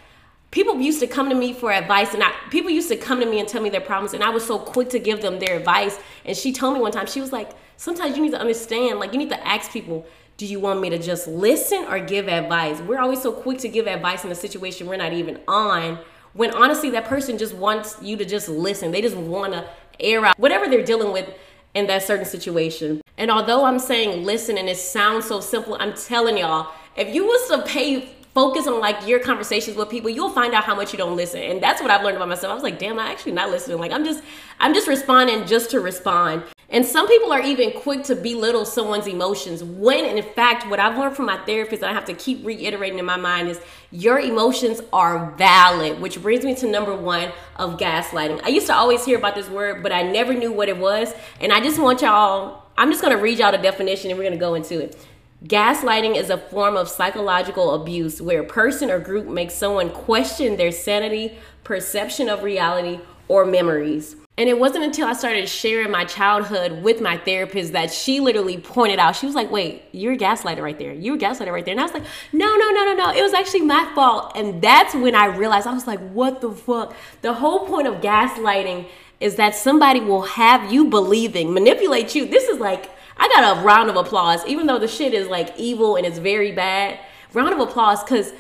people 0.50 0.80
used 0.80 1.00
to 1.00 1.06
come 1.08 1.28
to 1.28 1.34
me 1.34 1.52
for 1.52 1.72
advice 1.72 2.14
and 2.14 2.22
I, 2.22 2.32
people 2.50 2.70
used 2.70 2.88
to 2.88 2.96
come 2.96 3.18
to 3.20 3.26
me 3.26 3.40
and 3.40 3.48
tell 3.48 3.60
me 3.60 3.70
their 3.70 3.80
problems 3.80 4.14
and 4.14 4.22
I 4.22 4.30
was 4.30 4.46
so 4.46 4.58
quick 4.58 4.88
to 4.90 4.98
give 4.98 5.20
them 5.20 5.40
their 5.40 5.56
advice. 5.58 5.98
And 6.24 6.36
she 6.36 6.52
told 6.52 6.74
me 6.74 6.80
one 6.80 6.92
time 6.92 7.06
she 7.06 7.20
was 7.20 7.32
like 7.32 7.50
sometimes 7.76 8.16
you 8.16 8.22
need 8.22 8.30
to 8.30 8.40
understand 8.40 9.00
like 9.00 9.12
you 9.12 9.18
need 9.18 9.30
to 9.30 9.46
ask 9.46 9.72
people 9.72 10.06
do 10.36 10.46
you 10.46 10.58
want 10.58 10.80
me 10.80 10.90
to 10.90 10.98
just 10.98 11.28
listen 11.28 11.84
or 11.88 12.00
give 12.00 12.26
advice? 12.26 12.80
We're 12.80 12.98
always 12.98 13.22
so 13.22 13.30
quick 13.30 13.58
to 13.58 13.68
give 13.68 13.86
advice 13.86 14.24
in 14.24 14.32
a 14.32 14.34
situation 14.34 14.88
we're 14.88 14.96
not 14.96 15.12
even 15.12 15.40
on 15.46 16.00
when 16.34 16.52
honestly 16.54 16.90
that 16.90 17.04
person 17.04 17.38
just 17.38 17.54
wants 17.54 17.96
you 18.02 18.16
to 18.16 18.24
just 18.24 18.48
listen 18.48 18.90
they 18.90 19.00
just 19.00 19.16
want 19.16 19.52
to 19.52 19.66
air 20.00 20.24
out 20.24 20.38
whatever 20.38 20.68
they're 20.68 20.84
dealing 20.84 21.12
with 21.12 21.28
in 21.74 21.86
that 21.86 22.02
certain 22.02 22.26
situation 22.26 23.00
and 23.16 23.30
although 23.30 23.64
i'm 23.64 23.78
saying 23.78 24.24
listen 24.24 24.58
and 24.58 24.68
it 24.68 24.76
sounds 24.76 25.26
so 25.26 25.40
simple 25.40 25.76
i'm 25.80 25.94
telling 25.94 26.38
y'all 26.38 26.72
if 26.96 27.12
you 27.14 27.24
was 27.24 27.48
to 27.48 27.62
pay 27.62 28.14
focus 28.34 28.66
on 28.66 28.80
like 28.80 29.06
your 29.06 29.20
conversations 29.20 29.76
with 29.76 29.88
people, 29.88 30.10
you'll 30.10 30.30
find 30.30 30.54
out 30.54 30.64
how 30.64 30.74
much 30.74 30.92
you 30.92 30.98
don't 30.98 31.16
listen. 31.16 31.40
And 31.40 31.62
that's 31.62 31.80
what 31.80 31.90
I've 31.90 32.02
learned 32.02 32.16
about 32.16 32.28
myself. 32.28 32.50
I 32.50 32.54
was 32.54 32.64
like, 32.64 32.78
damn, 32.78 32.98
I 32.98 33.10
actually 33.10 33.32
not 33.32 33.50
listening. 33.50 33.78
Like 33.78 33.92
I'm 33.92 34.04
just 34.04 34.22
I'm 34.58 34.74
just 34.74 34.88
responding 34.88 35.46
just 35.46 35.70
to 35.70 35.80
respond. 35.80 36.42
And 36.70 36.84
some 36.84 37.06
people 37.06 37.32
are 37.32 37.42
even 37.42 37.72
quick 37.72 38.04
to 38.04 38.16
belittle 38.16 38.64
someone's 38.64 39.06
emotions 39.06 39.62
when 39.62 40.04
in 40.04 40.22
fact 40.22 40.68
what 40.68 40.80
I've 40.80 40.98
learned 40.98 41.14
from 41.14 41.26
my 41.26 41.36
therapist 41.44 41.82
I 41.82 41.92
have 41.92 42.06
to 42.06 42.14
keep 42.14 42.44
reiterating 42.44 42.98
in 42.98 43.04
my 43.04 43.16
mind 43.16 43.48
is 43.48 43.60
your 43.90 44.18
emotions 44.18 44.80
are 44.92 45.30
valid, 45.32 46.00
which 46.00 46.20
brings 46.20 46.44
me 46.44 46.54
to 46.56 46.66
number 46.66 46.94
1 46.96 47.32
of 47.56 47.78
gaslighting. 47.78 48.40
I 48.42 48.48
used 48.48 48.66
to 48.68 48.74
always 48.74 49.04
hear 49.04 49.18
about 49.18 49.34
this 49.34 49.48
word, 49.48 49.82
but 49.82 49.92
I 49.92 50.02
never 50.02 50.34
knew 50.34 50.52
what 50.52 50.68
it 50.68 50.78
was, 50.78 51.12
and 51.40 51.52
I 51.52 51.60
just 51.60 51.78
want 51.78 52.02
y'all 52.02 52.64
I'm 52.76 52.90
just 52.90 53.02
to 53.04 53.22
read 53.22 53.38
y'all 53.38 53.52
the 53.52 53.58
definition 53.58 54.10
and 54.10 54.18
we're 54.18 54.24
to 54.32 54.36
go 54.36 54.54
into 54.54 54.82
it. 54.82 54.96
Gaslighting 55.44 56.16
is 56.16 56.28
a 56.28 56.38
form 56.38 56.76
of 56.76 56.88
psychological 56.88 57.74
abuse 57.74 58.20
where 58.20 58.40
a 58.40 58.46
person 58.46 58.90
or 58.90 58.98
group 58.98 59.26
makes 59.28 59.54
someone 59.54 59.90
question 59.90 60.56
their 60.56 60.72
sanity, 60.72 61.38
perception 61.62 62.28
of 62.28 62.42
reality, 62.42 62.98
or 63.28 63.44
memories. 63.44 64.16
And 64.36 64.48
it 64.48 64.58
wasn't 64.58 64.84
until 64.84 65.06
I 65.06 65.12
started 65.12 65.48
sharing 65.48 65.92
my 65.92 66.04
childhood 66.04 66.82
with 66.82 67.00
my 67.00 67.16
therapist 67.18 67.72
that 67.72 67.92
she 67.92 68.18
literally 68.18 68.58
pointed 68.58 68.98
out, 68.98 69.14
she 69.14 69.26
was 69.26 69.34
like, 69.36 69.50
wait, 69.52 69.84
you're 69.92 70.14
a 70.14 70.16
gaslighter 70.16 70.60
right 70.60 70.76
there. 70.76 70.92
You're 70.92 71.14
a 71.14 71.18
gaslighter 71.18 71.52
right 71.52 71.64
there. 71.64 71.70
And 71.70 71.80
I 71.80 71.84
was 71.84 71.94
like, 71.94 72.02
no, 72.32 72.46
no, 72.56 72.70
no, 72.70 72.84
no, 72.84 72.94
no. 72.94 73.10
It 73.12 73.22
was 73.22 73.32
actually 73.32 73.62
my 73.62 73.88
fault. 73.94 74.32
And 74.34 74.60
that's 74.60 74.92
when 74.92 75.14
I 75.14 75.26
realized, 75.26 75.68
I 75.68 75.72
was 75.72 75.86
like, 75.86 76.00
what 76.10 76.40
the 76.40 76.50
fuck? 76.50 76.96
The 77.22 77.34
whole 77.34 77.66
point 77.66 77.86
of 77.86 78.00
gaslighting 78.00 78.88
is 79.20 79.36
that 79.36 79.54
somebody 79.54 80.00
will 80.00 80.22
have 80.22 80.72
you 80.72 80.86
believing, 80.86 81.54
manipulate 81.54 82.16
you. 82.16 82.26
This 82.26 82.48
is 82.48 82.58
like 82.58 82.90
I 83.16 83.28
got 83.28 83.56
a 83.56 83.60
round 83.62 83.90
of 83.90 83.96
applause, 83.96 84.44
even 84.46 84.66
though 84.66 84.78
the 84.78 84.88
shit 84.88 85.14
is 85.14 85.28
like 85.28 85.56
evil 85.56 85.96
and 85.96 86.04
it's 86.04 86.18
very 86.18 86.52
bad. 86.52 86.98
Round 87.32 87.52
of 87.52 87.60
applause 87.60 88.02
because 88.02 88.32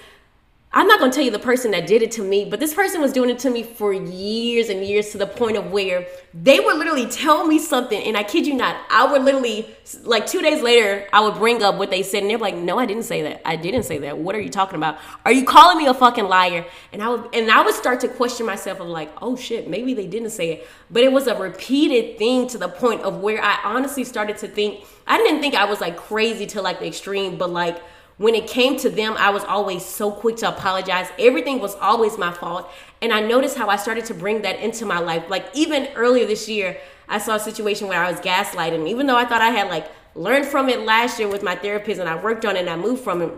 I'm 0.76 0.88
not 0.88 0.98
gonna 0.98 1.12
tell 1.12 1.22
you 1.22 1.30
the 1.30 1.38
person 1.38 1.70
that 1.70 1.86
did 1.86 2.02
it 2.02 2.10
to 2.12 2.22
me, 2.22 2.44
but 2.44 2.58
this 2.58 2.74
person 2.74 3.00
was 3.00 3.12
doing 3.12 3.30
it 3.30 3.38
to 3.40 3.50
me 3.50 3.62
for 3.62 3.92
years 3.92 4.68
and 4.68 4.84
years 4.84 5.10
to 5.10 5.18
the 5.18 5.26
point 5.26 5.56
of 5.56 5.70
where 5.70 6.04
they 6.34 6.58
would 6.58 6.76
literally 6.76 7.06
tell 7.06 7.46
me 7.46 7.60
something, 7.60 8.02
and 8.02 8.16
I 8.16 8.24
kid 8.24 8.44
you 8.44 8.54
not, 8.54 8.76
I 8.90 9.06
would 9.06 9.22
literally 9.22 9.72
like 10.02 10.26
two 10.26 10.42
days 10.42 10.62
later, 10.62 11.06
I 11.12 11.20
would 11.20 11.36
bring 11.36 11.62
up 11.62 11.76
what 11.76 11.90
they 11.90 12.02
said, 12.02 12.22
and 12.22 12.30
they're 12.30 12.38
like, 12.38 12.56
"No, 12.56 12.76
I 12.76 12.86
didn't 12.86 13.04
say 13.04 13.22
that. 13.22 13.40
I 13.44 13.54
didn't 13.54 13.84
say 13.84 13.98
that. 13.98 14.18
What 14.18 14.34
are 14.34 14.40
you 14.40 14.50
talking 14.50 14.74
about? 14.74 14.98
Are 15.24 15.30
you 15.30 15.44
calling 15.44 15.78
me 15.78 15.86
a 15.86 15.94
fucking 15.94 16.24
liar?" 16.24 16.66
And 16.92 17.04
I 17.04 17.08
would 17.08 17.32
and 17.32 17.48
I 17.52 17.62
would 17.62 17.74
start 17.74 18.00
to 18.00 18.08
question 18.08 18.44
myself 18.44 18.80
of 18.80 18.88
like, 18.88 19.12
"Oh 19.22 19.36
shit, 19.36 19.68
maybe 19.68 19.94
they 19.94 20.08
didn't 20.08 20.30
say 20.30 20.50
it," 20.54 20.68
but 20.90 21.04
it 21.04 21.12
was 21.12 21.28
a 21.28 21.36
repeated 21.36 22.18
thing 22.18 22.48
to 22.48 22.58
the 22.58 22.68
point 22.68 23.02
of 23.02 23.20
where 23.20 23.40
I 23.40 23.58
honestly 23.62 24.02
started 24.02 24.38
to 24.38 24.48
think. 24.48 24.84
I 25.06 25.18
didn't 25.18 25.40
think 25.40 25.54
I 25.54 25.66
was 25.66 25.80
like 25.80 25.96
crazy 25.96 26.46
to 26.46 26.62
like 26.62 26.80
the 26.80 26.88
extreme, 26.88 27.36
but 27.36 27.50
like 27.50 27.80
when 28.16 28.34
it 28.34 28.46
came 28.46 28.76
to 28.78 28.90
them, 28.90 29.14
I 29.18 29.30
was 29.30 29.42
always 29.44 29.84
so 29.84 30.10
quick 30.10 30.36
to 30.36 30.48
apologize. 30.48 31.08
Everything 31.18 31.58
was 31.58 31.74
always 31.76 32.16
my 32.16 32.32
fault. 32.32 32.70
And 33.02 33.12
I 33.12 33.20
noticed 33.20 33.56
how 33.56 33.68
I 33.68 33.76
started 33.76 34.04
to 34.06 34.14
bring 34.14 34.42
that 34.42 34.60
into 34.60 34.86
my 34.86 34.98
life. 34.98 35.24
Like 35.28 35.46
even 35.54 35.88
earlier 35.96 36.26
this 36.26 36.48
year, 36.48 36.78
I 37.08 37.18
saw 37.18 37.34
a 37.34 37.40
situation 37.40 37.88
where 37.88 38.02
I 38.02 38.10
was 38.10 38.20
gaslighting. 38.20 38.88
Even 38.88 39.06
though 39.06 39.16
I 39.16 39.24
thought 39.24 39.42
I 39.42 39.50
had 39.50 39.68
like 39.68 39.90
learned 40.14 40.46
from 40.46 40.68
it 40.68 40.80
last 40.80 41.18
year 41.18 41.28
with 41.28 41.42
my 41.42 41.56
therapist 41.56 42.00
and 42.00 42.08
I 42.08 42.22
worked 42.22 42.44
on 42.44 42.56
it 42.56 42.60
and 42.60 42.70
I 42.70 42.76
moved 42.76 43.02
from 43.02 43.20
it, 43.20 43.32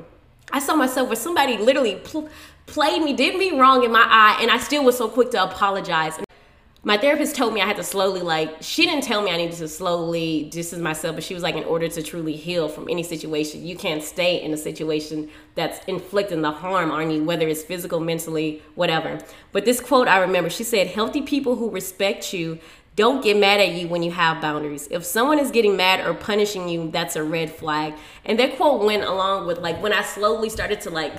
I 0.52 0.58
saw 0.58 0.76
myself 0.76 1.08
where 1.08 1.16
somebody 1.16 1.56
literally 1.56 1.96
pl- 1.96 2.28
played 2.66 3.02
me, 3.02 3.14
did 3.14 3.36
me 3.36 3.58
wrong 3.58 3.82
in 3.82 3.90
my 3.90 4.06
eye, 4.06 4.38
and 4.40 4.50
I 4.50 4.58
still 4.58 4.84
was 4.84 4.96
so 4.96 5.08
quick 5.08 5.30
to 5.32 5.42
apologize 5.42 6.18
my 6.86 6.96
therapist 6.96 7.34
told 7.34 7.52
me 7.52 7.60
I 7.60 7.66
had 7.66 7.78
to 7.78 7.82
slowly 7.82 8.20
like 8.20 8.58
she 8.60 8.86
didn't 8.86 9.02
tell 9.02 9.20
me 9.20 9.32
I 9.32 9.36
needed 9.36 9.56
to 9.56 9.66
slowly 9.66 10.44
distance 10.52 10.80
myself, 10.80 11.16
but 11.16 11.24
she 11.24 11.34
was 11.34 11.42
like 11.42 11.56
in 11.56 11.64
order 11.64 11.88
to 11.88 12.00
truly 12.00 12.36
heal 12.36 12.68
from 12.68 12.88
any 12.88 13.02
situation, 13.02 13.66
you 13.66 13.76
can't 13.76 14.04
stay 14.04 14.40
in 14.40 14.54
a 14.54 14.56
situation 14.56 15.28
that's 15.56 15.84
inflicting 15.86 16.42
the 16.42 16.52
harm 16.52 16.92
on 16.92 17.10
you, 17.10 17.24
whether 17.24 17.48
it's 17.48 17.64
physical, 17.64 17.98
mentally, 17.98 18.62
whatever. 18.76 19.18
But 19.50 19.64
this 19.64 19.80
quote 19.80 20.06
I 20.06 20.18
remember, 20.18 20.48
she 20.48 20.62
said, 20.62 20.86
"Healthy 20.86 21.22
people 21.22 21.56
who 21.56 21.70
respect 21.70 22.32
you 22.32 22.60
don't 22.94 23.20
get 23.20 23.36
mad 23.36 23.58
at 23.58 23.72
you 23.72 23.88
when 23.88 24.04
you 24.04 24.12
have 24.12 24.40
boundaries. 24.40 24.86
If 24.88 25.04
someone 25.04 25.40
is 25.40 25.50
getting 25.50 25.76
mad 25.76 26.06
or 26.06 26.14
punishing 26.14 26.68
you, 26.68 26.88
that's 26.92 27.16
a 27.16 27.24
red 27.24 27.50
flag." 27.50 27.94
And 28.24 28.38
that 28.38 28.56
quote 28.56 28.84
went 28.84 29.02
along 29.02 29.48
with 29.48 29.58
like 29.58 29.82
when 29.82 29.92
I 29.92 30.04
slowly 30.04 30.50
started 30.50 30.80
to 30.82 30.90
like 30.90 31.14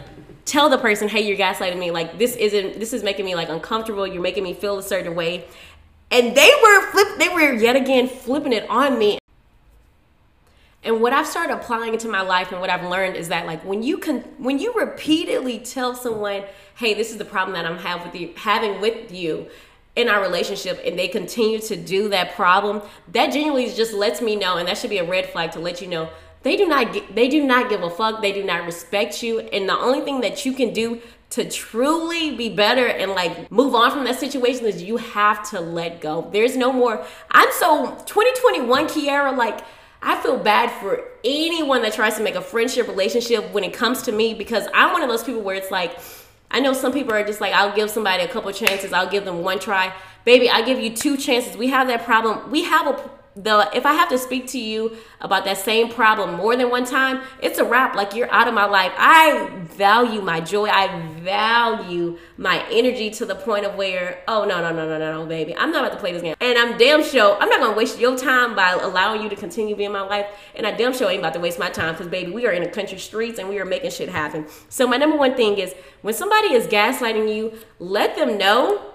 tell 0.48 0.70
the 0.70 0.78
person, 0.78 1.08
hey, 1.08 1.22
you're 1.22 1.38
gaslighting 1.38 1.78
me. 1.78 1.92
Like 1.92 2.18
this 2.18 2.36
isn't 2.36 2.80
this 2.80 2.94
is 2.94 3.04
making 3.04 3.26
me 3.26 3.36
like 3.36 3.50
uncomfortable. 3.50 4.08
You're 4.08 4.22
making 4.22 4.44
me 4.44 4.54
feel 4.54 4.80
a 4.80 4.84
certain 4.84 5.14
way. 5.14 5.46
And 6.10 6.36
they 6.36 6.52
were 6.64 6.92
flip 6.92 7.20
they 7.20 7.30
were 7.30 7.54
yet 7.54 7.76
again 7.76 8.08
flipping 8.08 8.54
it 8.54 8.68
on 8.70 8.98
me. 8.98 9.20
And 10.84 11.02
what 11.02 11.12
I've 11.12 11.28
started 11.28 11.54
applying 11.54 11.94
into 11.94 12.08
my 12.08 12.22
life 12.22 12.52
and 12.52 12.62
what 12.62 12.70
I've 12.70 12.90
learned 12.90 13.18
is 13.18 13.28
that 13.28 13.46
like 13.46 13.64
when 13.66 13.84
you 13.84 13.98
can 13.98 14.22
when 14.38 14.58
you 14.58 14.74
repeatedly 14.74 15.60
tell 15.60 15.94
someone, 15.94 16.44
hey, 16.78 16.94
this 16.94 17.12
is 17.12 17.18
the 17.18 17.26
problem 17.26 17.54
that 17.56 17.66
I'm 17.66 17.78
have 17.80 18.06
with 18.06 18.16
you 18.16 18.34
having 18.38 18.80
with 18.80 19.12
you 19.12 19.48
in 19.98 20.08
our 20.08 20.22
relationship 20.22 20.80
and 20.86 20.98
they 20.98 21.08
continue 21.08 21.60
to 21.60 21.76
do 21.76 22.08
that 22.10 22.36
problem, 22.36 22.82
that 23.12 23.34
genuinely 23.34 23.70
just 23.74 23.94
lets 23.94 24.22
me 24.22 24.36
know, 24.36 24.58
and 24.58 24.68
that 24.68 24.78
should 24.78 24.92
be 24.92 25.00
a 25.00 25.04
red 25.04 25.26
flag 25.26 25.52
to 25.52 25.60
let 25.60 25.82
you 25.82 25.88
know 25.88 26.08
they 26.48 26.56
do 26.56 26.68
not 26.68 27.14
they 27.14 27.28
do 27.28 27.44
not 27.44 27.70
give 27.70 27.84
a 27.84 27.90
fuck. 27.90 28.22
They 28.22 28.32
do 28.32 28.44
not 28.44 28.66
respect 28.66 29.22
you. 29.22 29.40
And 29.40 29.68
the 29.68 29.78
only 29.78 30.02
thing 30.02 30.22
that 30.22 30.46
you 30.46 30.54
can 30.54 30.74
do 30.74 31.02
to 31.30 31.50
truly 31.50 32.36
be 32.36 32.50
better 32.50 32.88
and 32.88 33.12
like 33.12 33.52
move 33.52 33.76
on 33.76 33.92
from 33.92 34.06
that 34.06 34.18
situation 34.18 34.66
is 34.66 34.82
you 34.82 34.98
have 34.98 35.50
to 35.50 35.60
let 35.60 36.00
go. 36.00 36.30
There's 36.32 36.56
no 36.56 36.72
more 36.72 37.06
i'm 37.32 37.52
so 37.54 37.88
2021 38.06 38.88
kiara 38.88 39.36
like 39.36 39.60
i 40.02 40.16
feel 40.22 40.38
bad 40.38 40.72
for 40.80 41.04
anyone 41.24 41.82
that 41.82 41.94
tries 41.94 42.16
to 42.16 42.24
make 42.24 42.36
a 42.36 42.42
friendship 42.42 42.88
relationship 42.88 43.52
when 43.52 43.64
it 43.64 43.74
comes 43.74 44.02
to 44.04 44.12
me 44.12 44.34
because 44.34 44.68
i'm 44.74 44.94
one 44.94 45.04
of 45.04 45.10
those 45.10 45.24
people 45.24 45.42
where 45.42 45.56
it's 45.56 45.72
like 45.72 46.00
i 46.52 46.60
know 46.60 46.72
some 46.72 46.94
people 46.94 47.14
are 47.14 47.26
just 47.26 47.42
like 47.42 47.54
i'll 47.54 47.76
give 47.76 47.90
somebody 47.90 48.24
a 48.24 48.28
couple 48.28 48.52
chances. 48.54 48.94
I'll 48.94 49.10
give 49.10 49.26
them 49.26 49.44
one 49.44 49.60
try. 49.60 49.94
Baby 50.24 50.50
i 50.50 50.62
give 50.62 50.80
you 50.80 50.96
two 50.96 51.18
chances. 51.18 51.58
We 51.58 51.68
have 51.68 51.88
that 51.88 52.06
problem. 52.06 52.50
We 52.50 52.64
have 52.64 52.88
a 52.88 53.17
the 53.38 53.70
if 53.74 53.86
I 53.86 53.94
have 53.94 54.10
to 54.10 54.18
speak 54.18 54.48
to 54.48 54.60
you 54.60 54.98
about 55.22 55.46
that 55.46 55.58
same 55.58 55.90
problem 55.90 56.36
more 56.36 56.56
than 56.56 56.70
one 56.70 56.86
time, 56.86 57.22
it's 57.42 57.60
a 57.60 57.66
wrap. 57.66 57.96
Like 57.96 58.16
you're 58.16 58.32
out 58.32 58.48
of 58.48 58.54
my 58.54 58.66
life. 58.66 58.92
I 58.98 59.50
value 59.64 60.22
my 60.22 60.42
joy. 60.42 60.68
I 60.68 61.02
value 61.20 62.18
my 62.38 62.66
energy 62.72 63.10
to 63.12 63.26
the 63.26 63.36
point 63.36 63.66
of 63.66 63.76
where, 63.76 64.24
oh 64.28 64.46
no, 64.46 64.60
no, 64.62 64.74
no, 64.74 64.88
no, 64.88 64.98
no, 64.98 65.22
no, 65.22 65.26
baby. 65.26 65.56
I'm 65.56 65.72
not 65.72 65.86
about 65.86 65.94
to 65.94 66.00
play 66.00 66.12
this 66.14 66.22
game. 66.22 66.36
And 66.42 66.58
I'm 66.58 66.78
damn 66.78 67.04
sure 67.04 67.38
I'm 67.40 67.50
not 67.50 67.60
gonna 67.60 67.78
waste 67.78 68.00
your 68.00 68.18
time 68.18 68.56
by 68.56 68.72
allowing 68.72 69.22
you 69.22 69.30
to 69.30 69.36
continue 69.36 69.76
being 69.76 69.92
my 69.92 70.02
life. 70.02 70.28
And 70.56 70.66
I 70.66 70.72
damn 70.72 70.94
sure 70.94 71.10
ain't 71.10 71.20
about 71.20 71.34
to 71.36 71.40
waste 71.40 71.60
my 71.60 71.70
time 71.70 71.94
because 71.94 72.08
baby, 72.08 72.32
we 72.32 72.48
are 72.48 72.52
in 72.52 72.64
the 72.64 72.70
country 72.70 72.98
streets 72.98 73.40
and 73.40 73.50
we 73.50 73.60
are 73.60 73.66
making 73.66 73.92
shit 73.92 74.10
happen. 74.10 74.48
So 74.70 74.88
my 74.88 74.98
number 74.98 75.18
one 75.18 75.36
thing 75.36 75.58
is 75.58 75.74
when 76.02 76.14
somebody 76.14 76.54
is 76.54 76.68
gaslighting 76.68 77.34
you, 77.34 77.54
let 77.80 78.16
them 78.16 78.38
know 78.38 78.94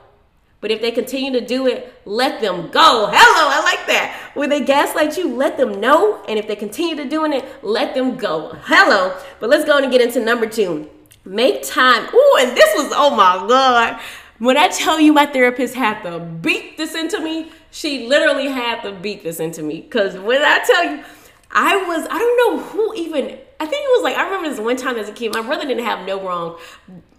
but 0.63 0.71
if 0.71 0.81
they 0.81 0.93
continue 0.93 1.33
to 1.33 1.45
do 1.45 1.67
it, 1.67 1.93
let 2.05 2.41
them 2.41 2.71
go. 2.71 3.11
Hello, 3.13 3.51
I 3.51 3.61
like 3.65 3.85
that. 3.89 4.22
When 4.35 4.49
they 4.49 4.65
gaslight 4.65 5.17
you, 5.17 5.35
let 5.35 5.57
them 5.57 5.81
know. 5.81 6.23
And 6.29 6.39
if 6.39 6.49
they 6.49 6.57
continue 6.57 6.97
to 6.97 7.09
doing 7.09 7.33
it, 7.33 7.45
let 7.63 7.95
them 7.95 8.17
go. 8.17 8.57
Hello. 8.63 9.17
But 9.41 9.51
let's 9.51 9.65
go 9.65 9.79
and 9.79 9.91
get 9.93 10.01
into 10.01 10.21
number 10.21 10.47
two. 10.47 10.89
Make 11.25 11.63
time. 11.63 12.09
Ooh, 12.15 12.37
and 12.41 12.57
this 12.57 12.75
was, 12.77 12.93
oh 12.95 13.15
my 13.15 13.47
God. 13.49 14.01
When 14.39 14.57
I 14.57 14.69
tell 14.69 14.99
you 14.99 15.13
my 15.13 15.27
therapist 15.27 15.75
had 15.75 16.03
to 16.03 16.19
beat 16.19 16.77
this 16.77 16.95
into 16.95 17.21
me, 17.21 17.53
she 17.71 18.09
literally 18.09 18.49
had 18.49 18.83
to 18.83 18.93
beat 18.93 19.23
this 19.23 19.39
into 19.39 19.63
me. 19.63 19.81
Because 19.81 20.17
when 20.17 20.43
I 20.43 20.59
tell 20.67 20.85
you, 20.85 21.05
I 21.53 21.77
was, 21.77 22.07
I 22.11 22.19
don't 22.19 22.59
know 22.59 22.65
who 22.65 22.95
even 22.95 23.39
I 23.63 23.67
think 23.67 23.85
it 23.85 23.91
was 23.93 24.03
like 24.03 24.17
I 24.17 24.25
remember 24.25 24.49
this 24.49 24.59
one 24.59 24.77
time 24.77 24.97
as 24.97 25.09
a 25.09 25.13
kid, 25.13 25.33
my 25.33 25.41
brother 25.41 25.65
didn't 25.65 25.85
have 25.85 26.05
no 26.05 26.21
wrong. 26.21 26.59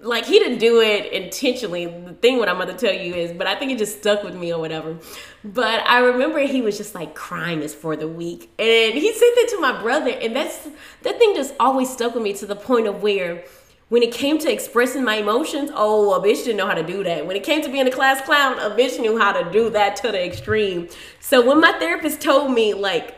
Like 0.02 0.26
he 0.26 0.40
didn't 0.40 0.58
do 0.58 0.82
it 0.82 1.14
intentionally. 1.14 1.86
The 1.86 2.12
thing 2.12 2.38
what 2.38 2.50
I'm 2.50 2.60
about 2.60 2.78
to 2.78 2.86
tell 2.86 2.94
you 2.94 3.16
is, 3.16 3.32
but 3.32 3.48
I 3.48 3.56
think 3.56 3.72
it 3.72 3.78
just 3.78 4.00
stuck 4.00 4.24
with 4.24 4.36
me 4.36 4.52
or 4.52 4.60
whatever. 4.60 4.98
But 5.46 5.88
I 5.88 6.00
remember 6.00 6.40
he 6.40 6.62
was 6.62 6.76
just 6.78 6.96
like 6.96 7.16
crying 7.16 7.62
is 7.62 7.74
for 7.74 7.96
the 7.96 8.10
week, 8.10 8.52
and 8.60 8.94
he 8.94 9.14
said 9.14 9.30
that 9.36 9.48
to 9.52 9.62
my 9.62 9.82
brother, 9.82 10.10
and 10.10 10.36
that's 10.36 10.68
that 11.04 11.18
thing 11.18 11.34
just 11.34 11.54
always 11.62 11.90
stuck 11.90 12.14
with 12.14 12.24
me 12.24 12.34
to 12.34 12.46
the 12.46 12.58
point 12.58 12.88
of 12.88 13.02
where. 13.02 13.46
When 13.90 14.02
it 14.02 14.12
came 14.12 14.40
to 14.40 14.52
expressing 14.52 15.04
my 15.04 15.18
emotions, 15.18 15.70
oh, 15.72 16.16
a 16.16 16.20
bitch 16.20 16.46
didn't 16.46 16.58
know 16.58 16.66
how 16.66 16.74
to 16.74 16.82
do 16.82 17.04
that. 17.04 17.28
When 17.28 17.36
it 17.36 17.44
came 17.44 17.62
to 17.62 17.70
being 17.70 17.88
a 17.88 17.92
class 17.92 18.22
clown, 18.22 18.58
a 18.58 18.72
bitch 18.72 19.00
knew 19.00 19.20
how 19.20 19.34
to 19.34 19.52
do 19.52 19.70
that 19.70 19.98
to 19.98 20.12
the 20.12 20.26
extreme. 20.26 20.88
So 21.20 21.46
when 21.46 21.62
my 21.62 21.74
therapist 21.74 22.20
told 22.20 22.52
me, 22.52 22.74
like, 22.74 23.16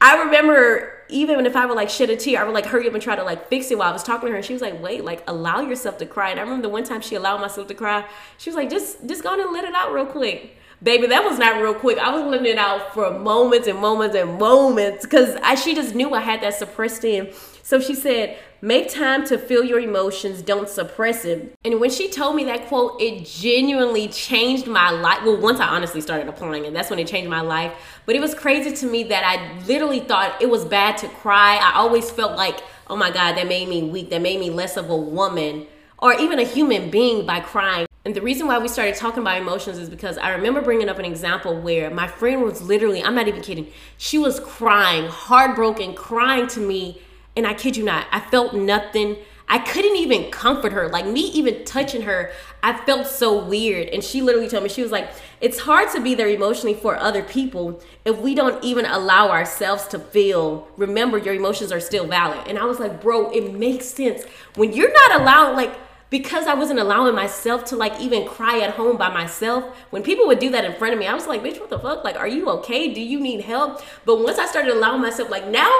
I 0.00 0.24
remember 0.24 0.97
even 1.08 1.46
if 1.46 1.56
I 1.56 1.66
would 1.66 1.76
like 1.76 1.90
shed 1.90 2.10
a 2.10 2.16
tear, 2.16 2.40
I 2.40 2.44
would 2.44 2.54
like 2.54 2.66
hurry 2.66 2.86
up 2.88 2.94
and 2.94 3.02
try 3.02 3.16
to 3.16 3.22
like 3.24 3.48
fix 3.48 3.70
it 3.70 3.78
while 3.78 3.90
I 3.90 3.92
was 3.92 4.02
talking 4.02 4.26
to 4.26 4.30
her. 4.30 4.36
And 4.36 4.44
she 4.44 4.52
was 4.52 4.62
like, 4.62 4.82
wait, 4.82 5.04
like 5.04 5.22
allow 5.26 5.60
yourself 5.60 5.98
to 5.98 6.06
cry. 6.06 6.30
And 6.30 6.38
I 6.38 6.42
remember 6.42 6.62
the 6.62 6.72
one 6.72 6.84
time 6.84 7.00
she 7.00 7.14
allowed 7.14 7.40
myself 7.40 7.68
to 7.68 7.74
cry, 7.74 8.06
she 8.36 8.50
was 8.50 8.56
like, 8.56 8.70
just 8.70 9.06
just 9.06 9.22
go 9.22 9.40
and 9.40 9.52
let 9.52 9.64
it 9.64 9.74
out 9.74 9.92
real 9.92 10.06
quick. 10.06 10.56
Baby, 10.82 11.08
that 11.08 11.24
was 11.24 11.38
not 11.38 11.60
real 11.60 11.74
quick. 11.74 11.98
I 11.98 12.14
was 12.14 12.22
letting 12.22 12.46
it 12.46 12.58
out 12.58 12.94
for 12.94 13.18
moments 13.18 13.66
and 13.66 13.80
moments 13.80 14.14
and 14.14 14.38
moments 14.38 15.04
because 15.04 15.36
I 15.42 15.56
she 15.56 15.74
just 15.74 15.94
knew 15.94 16.14
I 16.14 16.20
had 16.20 16.40
that 16.42 16.54
suppressed 16.54 17.04
in. 17.04 17.32
So 17.68 17.80
she 17.80 17.94
said, 17.94 18.38
Make 18.62 18.88
time 18.88 19.26
to 19.26 19.36
feel 19.36 19.62
your 19.62 19.78
emotions, 19.78 20.40
don't 20.40 20.70
suppress 20.70 21.26
it. 21.26 21.54
And 21.66 21.78
when 21.78 21.90
she 21.90 22.08
told 22.08 22.34
me 22.34 22.44
that 22.44 22.66
quote, 22.66 22.98
it 22.98 23.26
genuinely 23.26 24.08
changed 24.08 24.66
my 24.66 24.90
life. 24.90 25.18
Well, 25.22 25.36
once 25.36 25.60
I 25.60 25.66
honestly 25.66 26.00
started 26.00 26.28
applying 26.28 26.64
it, 26.64 26.72
that's 26.72 26.88
when 26.88 26.98
it 26.98 27.06
changed 27.06 27.28
my 27.28 27.42
life. 27.42 27.74
But 28.06 28.16
it 28.16 28.22
was 28.22 28.34
crazy 28.34 28.74
to 28.74 28.90
me 28.90 29.02
that 29.04 29.22
I 29.22 29.62
literally 29.66 30.00
thought 30.00 30.40
it 30.40 30.48
was 30.48 30.64
bad 30.64 30.96
to 30.98 31.08
cry. 31.08 31.56
I 31.56 31.74
always 31.74 32.10
felt 32.10 32.38
like, 32.38 32.58
oh 32.86 32.96
my 32.96 33.10
God, 33.10 33.34
that 33.34 33.46
made 33.46 33.68
me 33.68 33.82
weak, 33.82 34.08
that 34.08 34.22
made 34.22 34.40
me 34.40 34.48
less 34.48 34.78
of 34.78 34.88
a 34.88 34.96
woman 34.96 35.66
or 35.98 36.14
even 36.14 36.38
a 36.38 36.44
human 36.44 36.88
being 36.88 37.26
by 37.26 37.40
crying. 37.40 37.86
And 38.06 38.14
the 38.14 38.22
reason 38.22 38.46
why 38.46 38.56
we 38.58 38.68
started 38.68 38.94
talking 38.94 39.20
about 39.20 39.36
emotions 39.36 39.76
is 39.76 39.90
because 39.90 40.16
I 40.16 40.30
remember 40.30 40.62
bringing 40.62 40.88
up 40.88 40.98
an 40.98 41.04
example 41.04 41.60
where 41.60 41.90
my 41.90 42.08
friend 42.08 42.40
was 42.40 42.62
literally, 42.62 43.02
I'm 43.02 43.14
not 43.14 43.28
even 43.28 43.42
kidding, 43.42 43.70
she 43.98 44.16
was 44.16 44.40
crying, 44.40 45.06
heartbroken, 45.08 45.94
crying 45.94 46.46
to 46.46 46.60
me 46.60 47.02
and 47.36 47.46
I 47.46 47.54
kid 47.54 47.76
you 47.76 47.84
not, 47.84 48.06
I 48.10 48.20
felt 48.20 48.54
nothing. 48.54 49.16
I 49.50 49.58
couldn't 49.58 49.96
even 49.96 50.30
comfort 50.30 50.72
her. 50.72 50.88
Like 50.88 51.06
me 51.06 51.20
even 51.30 51.64
touching 51.64 52.02
her, 52.02 52.30
I 52.62 52.74
felt 52.74 53.06
so 53.06 53.42
weird. 53.42 53.88
And 53.88 54.04
she 54.04 54.20
literally 54.20 54.48
told 54.48 54.62
me, 54.62 54.68
she 54.68 54.82
was 54.82 54.92
like, 54.92 55.10
it's 55.40 55.60
hard 55.60 55.90
to 55.92 56.00
be 56.02 56.14
there 56.14 56.28
emotionally 56.28 56.74
for 56.74 56.96
other 56.96 57.22
people 57.22 57.80
if 58.04 58.18
we 58.18 58.34
don't 58.34 58.62
even 58.62 58.84
allow 58.84 59.30
ourselves 59.30 59.86
to 59.88 59.98
feel. 59.98 60.68
Remember, 60.76 61.16
your 61.16 61.34
emotions 61.34 61.72
are 61.72 61.80
still 61.80 62.06
valid. 62.06 62.46
And 62.46 62.58
I 62.58 62.64
was 62.64 62.78
like, 62.78 63.00
bro, 63.00 63.30
it 63.30 63.54
makes 63.54 63.86
sense. 63.86 64.24
When 64.54 64.72
you're 64.74 64.92
not 64.92 65.20
allowed, 65.22 65.56
like, 65.56 65.74
because 66.10 66.46
I 66.46 66.54
wasn't 66.54 66.80
allowing 66.80 67.14
myself 67.14 67.64
to 67.66 67.76
like 67.76 68.00
even 68.00 68.26
cry 68.26 68.60
at 68.60 68.74
home 68.74 68.96
by 68.96 69.10
myself. 69.10 69.76
When 69.90 70.02
people 70.02 70.26
would 70.26 70.38
do 70.38 70.50
that 70.50 70.64
in 70.64 70.74
front 70.74 70.94
of 70.94 70.98
me, 70.98 71.06
I 71.06 71.14
was 71.14 71.26
like, 71.26 71.42
bitch, 71.42 71.60
what 71.60 71.68
the 71.70 71.78
fuck? 71.78 72.02
Like, 72.02 72.16
are 72.16 72.28
you 72.28 72.48
okay? 72.50 72.92
Do 72.92 73.00
you 73.00 73.20
need 73.20 73.42
help? 73.42 73.82
But 74.06 74.20
once 74.20 74.38
I 74.38 74.46
started 74.46 74.72
allowing 74.72 75.02
myself, 75.02 75.30
like 75.30 75.46
now 75.48 75.72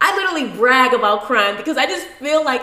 I 0.00 0.16
literally 0.16 0.56
brag 0.56 0.94
about 0.94 1.22
crime 1.22 1.56
because 1.56 1.76
I 1.76 1.86
just 1.86 2.06
feel 2.06 2.44
like. 2.44 2.62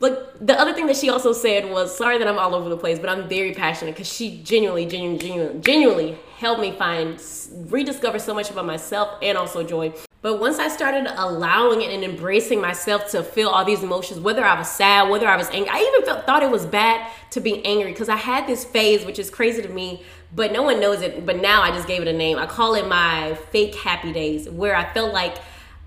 like 0.00 0.14
the 0.40 0.58
other 0.58 0.72
thing 0.72 0.86
that 0.86 0.96
she 0.96 1.10
also 1.10 1.32
said 1.32 1.68
was 1.68 1.96
sorry 1.96 2.18
that 2.18 2.28
I'm 2.28 2.38
all 2.38 2.54
over 2.54 2.68
the 2.68 2.76
place, 2.76 3.00
but 3.00 3.08
I'm 3.08 3.28
very 3.28 3.52
passionate 3.52 3.96
because 3.96 4.12
she 4.12 4.40
genuinely, 4.44 4.86
genuinely, 4.86 5.18
genuinely, 5.18 5.60
genuinely 5.60 6.18
helped 6.36 6.60
me 6.60 6.70
find, 6.70 7.20
rediscover 7.68 8.20
so 8.20 8.32
much 8.32 8.48
about 8.48 8.64
myself 8.64 9.18
and 9.20 9.36
also 9.36 9.64
joy. 9.64 9.92
But 10.22 10.38
once 10.38 10.58
I 10.60 10.68
started 10.68 11.06
allowing 11.16 11.82
it 11.82 11.90
and 11.90 12.04
embracing 12.04 12.60
myself 12.60 13.10
to 13.10 13.24
feel 13.24 13.48
all 13.48 13.64
these 13.64 13.82
emotions, 13.82 14.20
whether 14.20 14.44
I 14.44 14.56
was 14.56 14.68
sad, 14.68 15.08
whether 15.10 15.26
I 15.26 15.36
was 15.36 15.48
angry, 15.50 15.70
I 15.70 15.80
even 15.80 16.06
felt, 16.06 16.26
thought 16.26 16.44
it 16.44 16.50
was 16.50 16.64
bad 16.64 17.10
to 17.30 17.40
be 17.40 17.64
angry 17.64 17.90
because 17.92 18.08
I 18.08 18.16
had 18.16 18.46
this 18.46 18.64
phase, 18.64 19.04
which 19.04 19.18
is 19.18 19.30
crazy 19.30 19.62
to 19.62 19.68
me, 19.68 20.04
but 20.32 20.52
no 20.52 20.62
one 20.62 20.80
knows 20.80 21.02
it. 21.02 21.26
But 21.26 21.40
now 21.40 21.62
I 21.62 21.70
just 21.70 21.88
gave 21.88 22.02
it 22.02 22.08
a 22.08 22.12
name. 22.12 22.38
I 22.38 22.46
call 22.46 22.74
it 22.74 22.86
my 22.86 23.34
fake 23.50 23.74
happy 23.74 24.12
days, 24.12 24.48
where 24.48 24.76
I 24.76 24.92
felt 24.92 25.12
like 25.12 25.38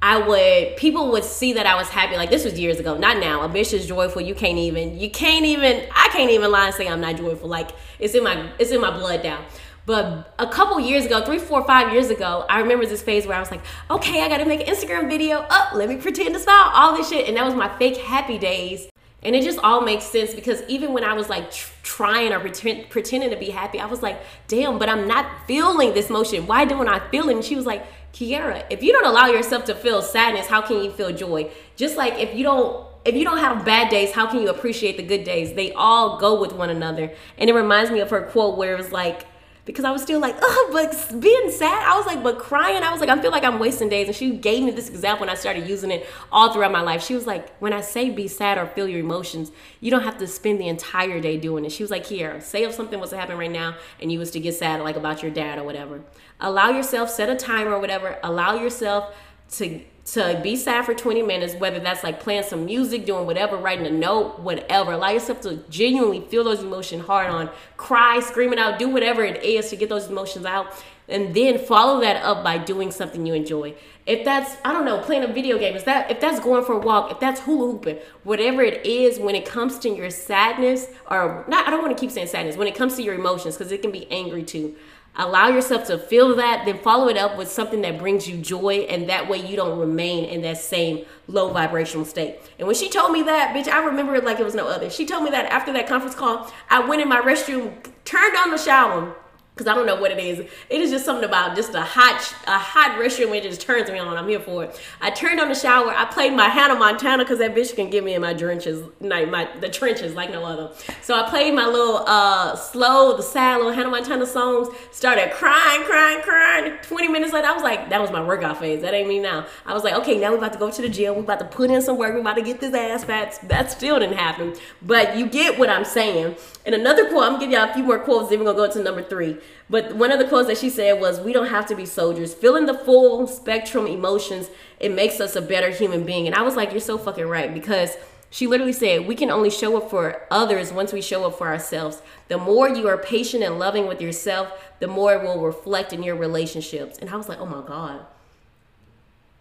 I 0.02 0.18
would 0.18 0.78
people 0.78 1.12
would 1.12 1.24
see 1.24 1.54
that 1.54 1.66
I 1.66 1.76
was 1.76 1.90
happy. 1.90 2.18
Like 2.18 2.32
this 2.32 2.44
was 2.44 2.60
years 2.60 2.80
ago, 2.80 2.98
not 2.98 3.18
now. 3.18 3.42
A 3.42 3.50
bitch 3.50 3.74
is 3.74 3.86
joyful. 3.86 4.22
You 4.22 4.34
can't 4.34 4.58
even 4.58 5.00
you 5.00 5.12
can't 5.12 5.46
even 5.46 5.88
I 5.96 6.10
can't 6.12 6.32
even 6.32 6.52
lie 6.52 6.68
and 6.68 6.76
say 6.76 6.88
I'm 6.88 7.02
not 7.02 7.18
joyful. 7.18 7.48
Like 7.48 7.70
it's 8.00 8.16
in 8.16 8.24
my 8.24 8.50
it's 8.58 8.72
in 8.72 8.82
my 8.82 8.92
blood 8.92 9.24
now. 9.24 9.46
But 9.86 10.34
a 10.38 10.48
couple 10.48 10.80
years 10.80 11.06
ago, 11.06 11.26
three, 11.26 11.40
four, 11.40 11.66
five 11.66 11.92
years 11.92 12.10
ago, 12.10 12.46
I 12.48 12.60
remember 12.60 12.86
this 12.86 13.02
phase 13.02 13.26
where 13.26 13.36
I 13.36 13.40
was 13.40 13.50
like, 13.50 13.62
okay, 13.90 14.22
I 14.22 14.30
gotta 14.30 14.46
make 14.46 14.68
an 14.68 14.74
Instagram 14.74 15.10
video. 15.10 15.40
Up, 15.40 15.74
let 15.74 15.90
me 15.90 15.98
pretend 15.98 16.34
to 16.36 16.40
smile, 16.40 16.72
all 16.74 16.96
this 16.96 17.10
shit. 17.10 17.28
And 17.28 17.38
that 17.38 17.46
was 17.46 17.56
my 17.56 17.68
fake 17.78 17.98
happy 17.98 18.38
days. 18.38 18.88
And 19.24 19.36
it 19.36 19.44
just 19.44 19.60
all 19.60 19.82
makes 19.82 20.06
sense 20.06 20.34
because 20.34 20.64
even 20.68 20.94
when 20.94 21.04
I 21.04 21.14
was 21.14 21.30
like 21.30 21.52
tr- 21.52 21.72
trying 21.84 22.32
or 22.32 22.40
pretend, 22.40 22.90
pretending 22.90 23.30
to 23.30 23.36
be 23.38 23.52
happy, 23.52 23.80
I 23.80 23.86
was 23.86 24.02
like, 24.02 24.20
damn, 24.48 24.80
but 24.80 24.90
I'm 24.90 25.08
not 25.08 25.28
feeling 25.48 25.94
this 25.94 26.10
motion. 26.10 26.48
Why 26.48 26.66
don't 26.66 26.88
I 26.88 27.00
feel 27.10 27.30
it? 27.30 27.36
And 27.36 27.46
she 27.46 27.56
was 27.56 27.66
like, 27.68 27.86
Kiara, 28.14 28.66
if 28.70 28.84
you 28.84 28.92
don't 28.92 29.06
allow 29.06 29.28
yourself 29.28 29.66
to 29.66 29.76
feel 29.76 30.02
sadness, 30.02 30.48
how 30.48 30.62
can 30.62 30.84
you 30.84 30.92
feel 30.92 31.12
joy? 31.12 31.50
Just 31.76 31.98
like 31.98 32.16
if 32.16 32.36
you 32.36 32.44
don't 32.44 32.86
if 33.04 33.16
you 33.16 33.24
don't 33.24 33.40
have 33.40 33.66
bad 33.66 33.90
days, 33.90 34.12
how 34.12 34.28
can 34.28 34.42
you 34.42 34.50
appreciate 34.50 34.96
the 34.98 35.04
good 35.04 35.24
days? 35.24 35.54
They 35.54 35.74
all 35.74 36.20
go 36.20 36.40
with 36.40 36.54
one 36.54 36.70
another. 36.70 37.12
And 37.38 37.50
it 37.50 37.54
reminds 37.54 37.90
me 37.90 38.00
of 38.00 38.12
her 38.12 38.22
quote 38.22 38.58
where 38.58 38.74
it 38.74 38.78
was 38.78 38.92
like, 38.92 39.26
because 39.66 39.86
I 39.86 39.92
was 39.92 40.02
still 40.02 40.20
like, 40.20 40.36
oh, 40.42 40.70
but 40.72 41.22
being 41.22 41.52
sad, 41.52 41.84
I 41.88 41.98
was 41.98 42.06
like, 42.06 42.24
but 42.24 42.40
crying, 42.40 42.84
I 42.84 42.92
was 42.92 43.00
like, 43.00 43.10
I 43.10 43.22
feel 43.22 43.32
like 43.32 43.44
I'm 43.44 43.60
wasting 43.60 43.90
days. 43.90 44.08
And 44.08 44.16
she 44.16 44.32
gave 44.38 44.64
me 44.64 44.72
this 44.72 44.90
example 44.90 45.24
and 45.24 45.32
I 45.32 45.36
started 45.36 45.68
using 45.68 45.92
it 45.92 46.08
all 46.32 46.52
throughout 46.52 46.72
my 46.72 46.82
life. 46.82 47.04
She 47.04 47.16
was 47.16 47.28
like, 47.28 47.56
when 47.58 47.74
I 47.74 47.82
say 47.82 48.10
be 48.10 48.28
sad 48.28 48.58
or 48.58 48.66
feel 48.68 48.88
your 48.88 49.00
emotions, 49.00 49.52
you 49.80 49.92
don't 49.92 50.04
have 50.04 50.18
to 50.20 50.28
spend 50.28 50.60
the 50.60 50.68
entire 50.68 51.20
day 51.20 51.38
doing 51.38 51.66
it. 51.66 51.72
She 51.72 51.84
was 51.84 51.92
like, 51.92 52.06
here, 52.06 52.42
say 52.42 52.64
if 52.64 52.74
something 52.74 53.00
was 53.00 53.12
to 53.12 53.18
happen 53.18 53.38
right 53.38 53.52
now 53.52 53.76
and 54.02 54.12
you 54.12 54.20
was 54.20 54.32
to 54.32 54.40
get 54.40 54.56
sad, 54.56 54.82
like 54.82 54.96
about 54.96 55.22
your 55.22 55.32
dad 55.32 55.60
or 55.60 55.64
whatever. 55.64 56.02
Allow 56.40 56.70
yourself, 56.70 57.10
set 57.10 57.30
a 57.30 57.36
timer 57.36 57.72
or 57.72 57.80
whatever, 57.80 58.18
allow 58.24 58.56
yourself 58.56 59.14
to 59.52 59.82
to 60.14 60.40
be 60.44 60.58
sad 60.58 60.86
for 60.86 60.94
20 60.94 61.22
minutes, 61.22 61.56
whether 61.56 61.80
that's 61.80 62.04
like 62.04 62.20
playing 62.20 62.44
some 62.44 62.66
music, 62.66 63.06
doing 63.06 63.26
whatever, 63.26 63.56
writing 63.56 63.86
a 63.86 63.92
note, 63.92 64.40
whatever. 64.40 64.92
Allow 64.92 65.12
yourself 65.12 65.40
to 65.42 65.58
genuinely 65.70 66.20
feel 66.22 66.44
those 66.44 66.62
emotions 66.62 67.06
hard 67.06 67.30
on, 67.30 67.50
cry, 67.78 68.20
screaming 68.20 68.60
out, 68.60 68.78
do 68.78 68.90
whatever 68.90 69.24
it 69.24 69.42
is 69.44 69.70
to 69.70 69.78
get 69.78 69.88
those 69.88 70.08
emotions 70.08 70.46
out. 70.46 70.74
And 71.08 71.34
then 71.34 71.60
follow 71.60 72.00
that 72.02 72.24
up 72.24 72.44
by 72.44 72.58
doing 72.58 72.92
something 72.92 73.26
you 73.26 73.34
enjoy. 73.34 73.76
If 74.06 74.24
that's, 74.26 74.56
I 74.64 74.72
don't 74.72 74.86
know, 74.86 75.00
playing 75.00 75.24
a 75.24 75.32
video 75.32 75.58
game, 75.58 75.76
is 75.76 75.84
that 75.84 76.10
if 76.10 76.20
that's 76.20 76.40
going 76.40 76.64
for 76.64 76.74
a 76.74 76.80
walk, 76.80 77.12
if 77.12 77.20
that's 77.20 77.42
hula 77.42 77.72
hooping, 77.72 78.00
whatever 78.24 78.62
it 78.62 78.86
is, 78.86 79.20
when 79.20 79.36
it 79.36 79.46
comes 79.46 79.78
to 79.80 79.90
your 79.90 80.10
sadness, 80.10 80.88
or 81.10 81.46
not, 81.48 81.68
I 81.68 81.70
don't 81.70 81.82
want 81.82 81.96
to 81.98 82.00
keep 82.00 82.12
saying 82.12 82.28
sadness, 82.28 82.56
when 82.56 82.68
it 82.68 82.76
comes 82.76 82.96
to 82.96 83.04
your 83.04 83.16
emotions, 83.16 83.58
because 83.58 83.72
it 83.72 83.82
can 83.82 83.92
be 83.92 84.10
angry 84.10 84.44
too 84.44 84.76
allow 85.16 85.48
yourself 85.50 85.86
to 85.88 85.98
feel 85.98 86.36
that 86.36 86.64
then 86.66 86.78
follow 86.80 87.08
it 87.08 87.18
up 87.18 87.38
with 87.38 87.52
something 87.52 87.82
that 87.82 88.00
brings 88.00 88.28
you 88.28 88.38
joy 88.38 88.86
and 88.90 89.10
that 89.10 89.28
way 89.30 89.38
you 89.38 89.56
don't 89.56 89.78
remain 89.78 90.26
in 90.26 90.42
that 90.42 90.58
same 90.58 91.06
low 91.28 91.50
vibrational 91.50 92.06
state. 92.06 92.40
And 92.58 92.68
when 92.68 92.76
she 92.76 92.90
told 92.90 93.12
me 93.12 93.22
that 93.24 93.56
bitch 93.56 93.72
i 93.72 93.84
remember 93.84 94.16
it 94.16 94.24
like 94.24 94.40
it 94.40 94.44
was 94.46 94.56
no 94.56 94.68
other. 94.68 94.90
She 94.90 95.06
told 95.06 95.24
me 95.24 95.30
that 95.32 95.46
after 95.52 95.74
that 95.74 95.88
conference 95.88 96.16
call 96.16 96.52
i 96.70 96.80
went 96.80 97.02
in 97.02 97.10
my 97.10 97.22
restroom 97.22 97.74
turned 98.06 98.36
on 98.38 98.52
the 98.52 98.58
shower 98.58 99.16
because 99.54 99.68
I 99.68 99.76
don't 99.76 99.86
know 99.86 100.00
what 100.00 100.12
it 100.12 100.20
is. 100.20 100.40
It 100.40 100.82
is 100.82 100.92
just 100.92 101.04
something 101.04 101.26
about 101.26 101.56
just 101.56 101.76
a 101.76 101.82
hot 101.82 102.36
a 102.48 102.58
hot 102.58 102.98
restaurant 102.98 103.36
it 103.36 103.44
just 103.44 103.62
turns 103.62 103.92
me 103.92 104.00
on. 104.00 104.16
I'm 104.16 104.28
here 104.28 104.40
for 104.40 104.64
it. 104.64 104.80
I 105.02 105.12
turned 105.12 105.40
on 105.40 105.50
the 105.50 105.56
shower. 105.56 105.92
I 105.92 106.06
played 106.06 106.34
my 106.34 106.48
Hannah 106.48 106.76
Montana 106.76 107.24
because 107.24 107.40
that 107.40 107.54
bitch 107.54 107.76
can 107.76 107.90
get 107.90 108.04
me 108.04 108.14
in 108.14 108.22
my 108.22 108.34
trenches, 108.34 108.84
like 109.02 109.30
my 109.30 109.50
the 109.60 109.70
trenches 109.70 110.16
like 110.16 110.32
no 110.32 110.46
other. 110.46 110.72
So 111.02 111.14
I 111.14 111.30
played 111.30 111.54
my 111.54 111.66
little 111.66 112.04
uh 112.08 112.56
slow, 112.56 113.18
the 113.18 113.24
sad 113.24 113.58
little 113.58 113.74
Hannah 113.74 113.90
Montana 113.90 114.26
songs. 114.26 114.70
Started 114.92 115.32
crying, 115.34 115.84
crying, 115.84 116.22
crying. 116.22 116.78
20 116.84 117.08
minutes 117.10 117.34
later, 117.34 117.48
I 117.48 117.54
was 117.54 117.64
like, 117.64 117.90
that 117.90 118.02
was 118.02 118.12
my 118.12 118.24
workout 118.24 118.58
phase. 118.58 118.82
That 118.82 118.94
ain't 118.94 119.10
me 119.10 119.20
now. 119.20 119.46
I 119.66 119.74
was 119.74 119.84
like, 119.84 119.96
okay, 119.96 120.18
now 120.18 120.32
we 120.32 120.38
about 120.38 120.54
to 120.54 120.60
go 120.60 120.72
to 120.72 120.82
the 120.82 120.90
gym. 120.90 121.16
We 121.16 121.22
about 121.22 121.40
to 121.40 121.46
put 121.46 121.70
in 121.70 121.82
some 121.82 121.98
work. 121.98 122.14
We 122.14 122.22
about 122.22 122.36
to 122.36 122.42
get 122.42 122.62
this 122.62 122.74
ass 122.74 123.04
fat. 123.04 123.38
That 123.50 123.70
still 123.72 124.00
didn't 124.00 124.18
happen. 124.18 124.56
But 124.82 125.18
you 125.18 125.28
get 125.28 125.60
what 125.60 125.70
I'm 125.70 125.86
saying. 125.86 126.36
And 126.66 126.76
another 126.76 127.10
quote, 127.10 127.24
I'm 127.24 127.34
gonna 127.34 127.46
give 127.46 127.52
y'all 127.52 127.70
a 127.70 127.74
few 127.74 127.84
more 127.84 128.00
quotes. 128.00 128.30
Then 128.30 128.40
we're 128.40 128.46
gonna 128.46 128.68
go 128.68 128.74
to 128.74 128.84
number 128.84 129.04
three. 129.04 129.38
But 129.70 129.96
one 129.96 130.12
of 130.12 130.20
the 130.20 130.26
quotes 130.26 130.48
that 130.48 130.58
she 130.58 130.70
said 130.70 131.00
was, 131.00 131.20
"We 131.20 131.34
don't 131.34 131.48
have 131.48 131.66
to 131.68 131.76
be 131.76 131.86
soldiers. 131.86 132.34
Feeling 132.34 132.66
the 132.66 132.74
full 132.74 133.28
spectrum 133.28 133.88
emotions, 133.88 134.50
it 134.80 134.92
makes 134.92 135.20
us 135.20 135.36
a 135.36 135.42
better 135.42 135.70
human 135.70 136.04
being." 136.04 136.28
And 136.28 136.36
I 136.36 136.42
was 136.42 136.56
like, 136.56 136.72
"You're 136.72 136.82
so 136.82 136.98
fucking 136.98 137.28
right," 137.28 137.54
because 137.54 137.98
she 138.30 138.48
literally 138.48 138.74
said, 138.74 139.08
"We 139.08 139.16
can 139.16 139.30
only 139.30 139.50
show 139.50 139.78
up 139.78 139.90
for 139.90 140.26
others 140.30 140.72
once 140.72 140.94
we 140.94 141.02
show 141.02 141.26
up 141.26 141.38
for 141.38 141.48
ourselves. 141.48 142.02
The 142.28 142.38
more 142.38 142.70
you 142.70 142.88
are 142.88 142.98
patient 142.98 143.44
and 143.44 143.60
loving 143.60 143.88
with 143.88 144.02
yourself, 144.02 144.52
the 144.80 144.88
more 144.88 145.14
it 145.14 145.24
will 145.24 145.40
reflect 145.40 145.94
in 145.94 146.04
your 146.04 146.16
relationships." 146.16 146.98
And 147.00 147.10
I 147.10 147.16
was 147.16 147.30
like, 147.30 147.40
"Oh 147.40 147.46
my 147.46 147.62
god." 147.66 148.06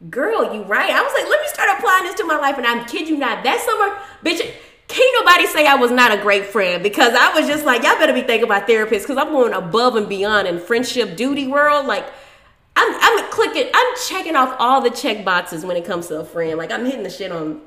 Girl, 0.09 0.55
you 0.55 0.63
right. 0.63 0.91
I 0.91 1.03
was 1.03 1.13
like, 1.13 1.29
let 1.29 1.43
me 1.43 1.49
start 1.49 1.69
applying 1.79 2.05
this 2.05 2.15
to 2.15 2.25
my 2.25 2.39
life. 2.39 2.57
And 2.57 2.67
I'm 2.67 2.87
kid 2.87 3.07
you 3.07 3.19
not. 3.19 3.45
That 3.45 3.61
summer, 3.61 3.99
bitch, 4.25 4.51
can't 4.91 5.25
nobody 5.25 5.47
say 5.47 5.67
I 5.67 5.77
was 5.77 5.91
not 5.91 6.13
a 6.13 6.21
great 6.21 6.47
friend 6.47 6.83
because 6.83 7.15
I 7.15 7.33
was 7.39 7.47
just 7.47 7.65
like, 7.65 7.83
y'all 7.83 7.97
better 7.97 8.13
be 8.13 8.23
thinking 8.23 8.45
about 8.45 8.69
therapists 8.69 9.03
because 9.03 9.17
I'm 9.17 9.31
going 9.31 9.53
above 9.53 9.97
and 9.97 10.09
beyond 10.09 10.49
in 10.49 10.59
friendship 10.59 11.17
duty 11.17 11.47
world. 11.47 11.87
Like, 11.87 12.05
I'm, 12.77 12.95
I'm 13.01 13.31
clicking, 13.31 13.71
I'm 13.73 13.97
checking 14.09 14.37
off 14.37 14.55
all 14.59 14.81
the 14.81 14.91
check 14.91 15.25
boxes 15.25 15.65
when 15.65 15.77
it 15.77 15.85
comes 15.85 16.09
to 16.09 16.21
a 16.21 16.25
friend. 16.25 16.59
Like, 16.59 16.71
I'm 16.71 16.85
hitting 16.85 17.03
the 17.03 17.11
shit 17.11 17.33
on. 17.33 17.61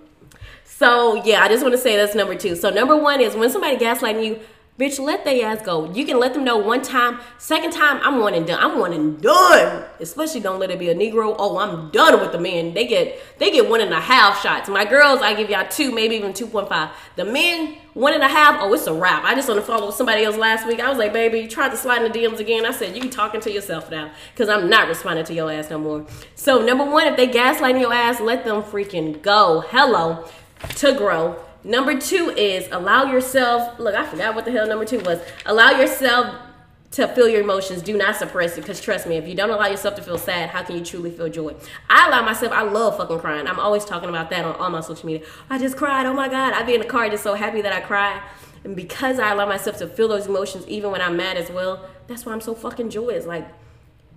So, 0.66 1.24
yeah, 1.24 1.42
I 1.42 1.48
just 1.48 1.64
want 1.64 1.74
to 1.74 1.78
say 1.78 1.96
that's 1.96 2.16
number 2.16 2.36
two. 2.36 2.56
So, 2.56 2.70
number 2.70 2.98
one 2.98 3.22
is 3.22 3.36
when 3.36 3.50
somebody 3.50 3.78
gaslighting 3.78 4.26
you, 4.26 4.40
Bitch, 4.80 5.00
let 5.00 5.24
they 5.24 5.44
ass 5.44 5.62
go. 5.62 5.94
You 5.94 6.04
can 6.04 6.20
let 6.20 6.34
them 6.34 6.44
know 6.44 6.58
one 6.58 6.82
time. 6.82 7.20
Second 7.38 7.74
time, 7.74 8.00
I'm 8.02 8.20
one 8.20 8.34
and 8.34 8.48
done. 8.48 8.58
I'm 8.60 8.80
one 8.80 8.92
and 8.92 9.22
done. 9.22 9.84
Especially 10.00 10.42
don't 10.42 10.60
let 10.60 10.72
it 10.72 10.80
be 10.80 10.90
a 10.90 10.96
Negro. 10.96 11.36
Oh, 11.38 11.60
I'm 11.60 11.92
done 11.92 12.20
with 12.20 12.32
the 12.32 12.40
men. 12.40 12.74
They 12.74 12.88
get 12.88 13.22
they 13.38 13.52
get 13.52 13.70
one 13.70 13.82
and 13.82 13.94
a 13.94 14.00
half 14.00 14.42
shots. 14.42 14.70
My 14.70 14.84
girls, 14.84 15.22
I 15.22 15.36
give 15.36 15.52
y'all 15.52 15.68
two, 15.70 15.92
maybe 15.92 16.16
even 16.16 16.34
two 16.34 16.48
point 16.48 16.70
five. 16.70 16.90
The 17.18 17.24
men, 17.24 17.78
one 17.94 18.16
and 18.16 18.24
a 18.24 18.28
half. 18.28 18.58
Oh, 18.60 18.74
it's 18.74 18.88
a 18.88 18.94
wrap. 18.96 19.24
I 19.24 19.36
just 19.36 19.48
the 19.48 19.62
phone 19.62 19.86
with 19.86 19.94
somebody 19.94 20.24
else 20.24 20.38
last 20.38 20.66
week. 20.66 20.80
I 20.80 20.90
was 20.90 20.98
like, 20.98 21.14
baby, 21.14 21.42
you 21.42 21.48
tried 21.48 21.70
to 21.70 21.78
slide 21.78 22.04
in 22.04 22.12
the 22.12 22.18
DMs 22.18 22.40
again. 22.40 22.66
I 22.66 22.72
said, 22.72 22.98
you 22.98 23.12
talking 23.12 23.42
to 23.42 23.52
yourself 23.52 23.92
now, 23.92 24.12
because 24.34 24.50
I'm 24.50 24.72
not 24.72 24.88
responding 24.88 25.26
to 25.26 25.36
your 25.36 25.52
ass 25.52 25.70
no 25.70 25.78
more. 25.78 26.08
So 26.34 26.66
number 26.66 26.84
one, 26.84 27.06
if 27.06 27.16
they 27.16 27.28
gaslighting 27.28 27.80
your 27.80 27.94
ass, 27.94 28.20
let 28.20 28.44
them 28.44 28.64
freaking 28.64 29.22
go. 29.22 29.62
Hello, 29.68 30.28
to 30.78 30.94
grow. 30.94 31.40
Number 31.64 31.98
two 32.00 32.30
is 32.32 32.68
allow 32.72 33.12
yourself. 33.12 33.80
Look, 33.80 33.96
I 33.96 34.06
forgot 34.06 34.36
what 34.36 34.46
the 34.46 34.52
hell 34.52 34.68
number 34.68 34.86
two 34.86 35.00
was. 35.00 35.20
Allow 35.46 35.72
yourself 35.72 36.36
to 36.92 37.08
feel 37.08 37.28
your 37.28 37.42
emotions. 37.42 37.82
Do 37.82 37.98
not 37.98 38.18
suppress 38.18 38.58
it. 38.58 38.62
Because 38.62 38.82
trust 38.82 39.08
me, 39.08 39.16
if 39.16 39.28
you 39.28 39.34
don't 39.34 39.50
allow 39.50 39.68
yourself 39.68 39.96
to 39.96 40.02
feel 40.02 40.18
sad, 40.18 40.50
how 40.50 40.64
can 40.64 40.78
you 40.78 40.84
truly 40.84 41.10
feel 41.10 41.30
joy? 41.30 41.56
I 41.90 42.08
allow 42.08 42.24
myself, 42.24 42.52
I 42.52 42.64
love 42.64 42.98
fucking 42.98 43.20
crying. 43.20 43.48
I'm 43.48 43.60
always 43.60 43.86
talking 43.86 44.10
about 44.10 44.30
that 44.30 44.46
on 44.46 44.56
all 44.56 44.70
my 44.70 44.82
social 44.82 45.06
media. 45.06 45.26
I 45.50 45.58
just 45.58 45.78
cried. 45.78 46.06
Oh 46.06 46.14
my 46.14 46.28
God. 46.28 46.54
I'd 46.54 46.68
be 46.68 46.76
in 46.76 46.82
the 46.82 46.88
car 46.88 47.10
just 47.10 47.24
so 47.24 47.34
happy 47.34 47.62
that 47.62 47.74
I 47.74 47.80
cried. 47.80 48.22
And 48.64 48.76
because 48.76 49.20
I 49.20 49.32
allow 49.32 49.46
myself 49.46 49.78
to 49.78 49.88
feel 49.88 50.08
those 50.08 50.28
emotions, 50.28 50.68
even 50.68 50.92
when 50.92 51.02
I'm 51.02 51.18
mad 51.18 51.38
as 51.38 51.50
well, 51.50 51.86
that's 52.08 52.26
why 52.26 52.34
I'm 52.34 52.42
so 52.42 52.54
fucking 52.54 52.90
joyous. 52.90 53.26
Like, 53.26 53.48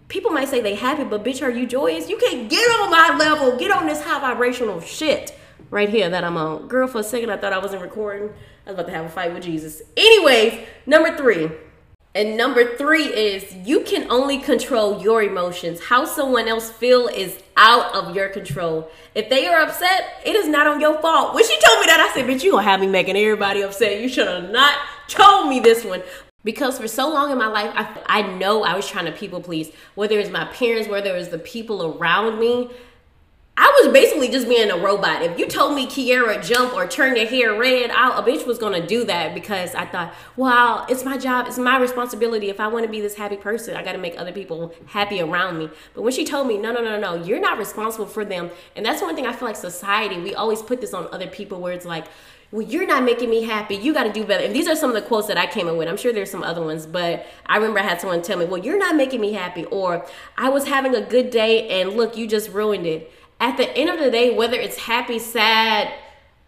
people 0.09 0.31
might 0.31 0.49
say 0.49 0.61
they 0.61 0.75
happy, 0.75 1.05
but 1.05 1.25
bitch, 1.25 1.43
are 1.43 1.50
you 1.50 1.67
joyous? 1.67 2.09
You 2.09 2.19
can't 2.19 2.50
get 2.50 2.69
on 2.81 2.91
my 2.91 3.17
level. 3.17 3.57
Get 3.57 3.71
on 3.71 3.87
this 3.87 4.03
high 4.03 4.21
vibrational 4.21 4.81
shit 4.81 5.37
right 5.70 5.88
here 5.88 6.08
that 6.08 6.25
I'm 6.25 6.37
on. 6.37 6.68
Girl, 6.68 6.87
for 6.87 6.99
a 6.99 7.04
second 7.04 7.30
I 7.30 7.37
thought 7.37 7.52
I 7.52 7.58
wasn't 7.58 7.82
recording. 7.82 8.30
I 8.66 8.70
was 8.70 8.75
about 8.75 8.87
to 8.87 8.92
have 8.92 9.04
a 9.06 9.08
fight 9.08 9.32
with 9.32 9.42
Jesus. 9.42 9.82
Anyways, 9.96 10.66
number 10.87 11.16
three. 11.16 11.50
And 12.14 12.38
number 12.38 12.76
three 12.76 13.04
is 13.04 13.54
you 13.66 13.82
can 13.82 14.11
only 14.11 14.38
control 14.38 15.02
your 15.02 15.23
emotions. 15.23 15.85
How 15.85 16.06
someone 16.06 16.49
else 16.49 16.70
feel 16.70 17.08
is 17.08 17.42
out 17.58 17.94
of 17.94 18.16
your 18.16 18.30
control. 18.30 18.90
If 19.14 19.28
they 19.28 19.46
are 19.46 19.61
upset, 19.61 20.23
it 20.25 20.35
is 20.35 20.49
not 20.49 20.66
on 20.66 20.80
your 20.80 20.99
fault. 21.02 21.35
When 21.35 21.44
she 21.44 21.58
told 21.66 21.80
me 21.80 21.87
that, 21.88 22.00
I 22.00 22.14
said, 22.14 22.26
bitch, 22.26 22.42
you 22.42 22.52
gonna 22.52 22.62
have 22.62 22.80
me 22.80 22.87
making 22.87 23.18
everybody 23.18 23.61
upset. 23.61 24.00
You 24.00 24.08
should 24.08 24.28
have 24.28 24.50
not 24.50 24.78
told 25.08 25.50
me 25.50 25.61
this 25.61 25.85
one. 25.85 26.02
Because 26.42 26.78
for 26.78 26.88
so 26.88 27.12
long 27.12 27.32
in 27.32 27.38
my 27.38 27.49
life, 27.49 27.73
I, 27.75 28.02
I 28.06 28.23
know 28.23 28.62
I 28.62 28.76
was 28.76 28.88
trying 28.88 29.06
to 29.06 29.12
people 29.12 29.42
please, 29.42 29.70
whether 29.94 30.18
it's 30.18 30.30
my 30.30 30.46
parents, 30.46 30.88
whether 30.88 31.14
it 31.14 31.18
was 31.18 31.28
the 31.28 31.38
people 31.38 31.99
around 31.99 32.38
me. 32.38 32.70
I 33.59 33.81
was 33.83 33.91
basically 33.91 34.29
just 34.29 34.49
being 34.49 34.71
a 34.71 34.77
robot. 34.77 35.23
If 35.23 35.39
you 35.39 35.47
told 35.47 35.75
me 35.75 35.87
Kiera 35.87 36.45
jump 36.45 36.75
or 36.75 36.87
turn 36.87 37.17
your 37.17 37.27
hair 37.27 37.59
red, 37.59 37.91
I, 37.91 38.19
a 38.19 38.23
bitch 38.23 38.47
was 38.47 38.59
gonna 38.59 38.87
do 38.87 39.05
that 39.05 39.35
because 39.35 39.75
I 39.75 39.87
thought, 39.87 40.13
well, 40.37 40.85
it's 40.91 41.05
my 41.07 41.17
job, 41.17 41.47
it's 41.47 41.57
my 41.57 41.79
responsibility. 41.79 42.51
If 42.51 42.61
I 42.61 42.69
want 42.69 42.85
to 42.85 42.91
be 42.91 43.01
this 43.01 43.15
happy 43.15 43.37
person, 43.39 43.75
I 43.75 43.83
got 43.83 43.93
to 43.93 43.99
make 43.99 44.21
other 44.21 44.33
people 44.33 44.75
happy 44.85 45.23
around 45.23 45.59
me. 45.59 45.71
But 45.95 46.03
when 46.03 46.12
she 46.12 46.27
told 46.27 46.49
me, 46.49 46.59
no, 46.59 46.71
no, 46.71 46.83
no, 46.83 47.01
no, 47.01 47.25
you're 47.25 47.40
not 47.40 47.57
responsible 47.57 48.05
for 48.05 48.27
them, 48.27 48.51
and 48.75 48.85
that's 48.85 49.01
one 49.01 49.16
thing 49.16 49.27
I 49.27 49.33
feel 49.33 49.49
like 49.49 49.57
society 49.57 50.21
we 50.21 50.35
always 50.35 50.61
put 50.61 50.83
this 50.83 50.92
on 50.92 51.09
other 51.11 51.27
people 51.27 51.61
where 51.61 51.73
it's 51.73 51.87
like, 51.87 52.05
well, 52.53 52.62
you're 52.62 52.87
not 52.87 53.05
making 53.05 53.31
me 53.31 53.42
happy. 53.42 53.75
You 53.75 53.92
got 53.92 54.05
to 54.05 54.12
do 54.12 54.25
better. 54.25 54.45
And 54.45 54.55
these 54.55 54.69
are 54.69 54.77
some 54.77 54.90
of 54.90 54.95
the 54.95 55.03
quotes 55.03 55.27
that 55.29 55.37
I 55.37 55.47
came 55.47 55.66
up 55.66 55.77
with. 55.77 55.88
I'm 55.88 55.97
sure 55.97 56.12
there's 56.12 56.31
some 56.31 56.45
other 56.45 56.62
ones, 56.62 56.87
but 56.87 57.27
I 57.47 57.57
remember 57.57 57.81
I 57.81 57.83
had 57.83 58.01
someone 58.01 58.23
tell 58.23 58.38
me, 58.38 58.45
well, 58.45 58.62
you're 58.62 58.79
not 58.79 58.97
making 58.97 59.21
me 59.21 59.33
happy, 59.33 59.64
or 59.64 60.07
I 60.37 60.51
was 60.51 60.66
having 60.66 60.95
a 60.95 61.01
good 61.01 61.31
day 61.31 61.81
and 61.81 61.95
look, 61.95 62.16
you 62.16 62.27
just 62.29 62.51
ruined 62.51 62.87
it 62.87 63.11
at 63.40 63.57
the 63.57 63.77
end 63.77 63.90
of 63.90 63.99
the 63.99 64.11
day, 64.11 64.35
whether 64.35 64.57
it's 64.57 64.79
happy, 64.79 65.18
sad, 65.18 65.92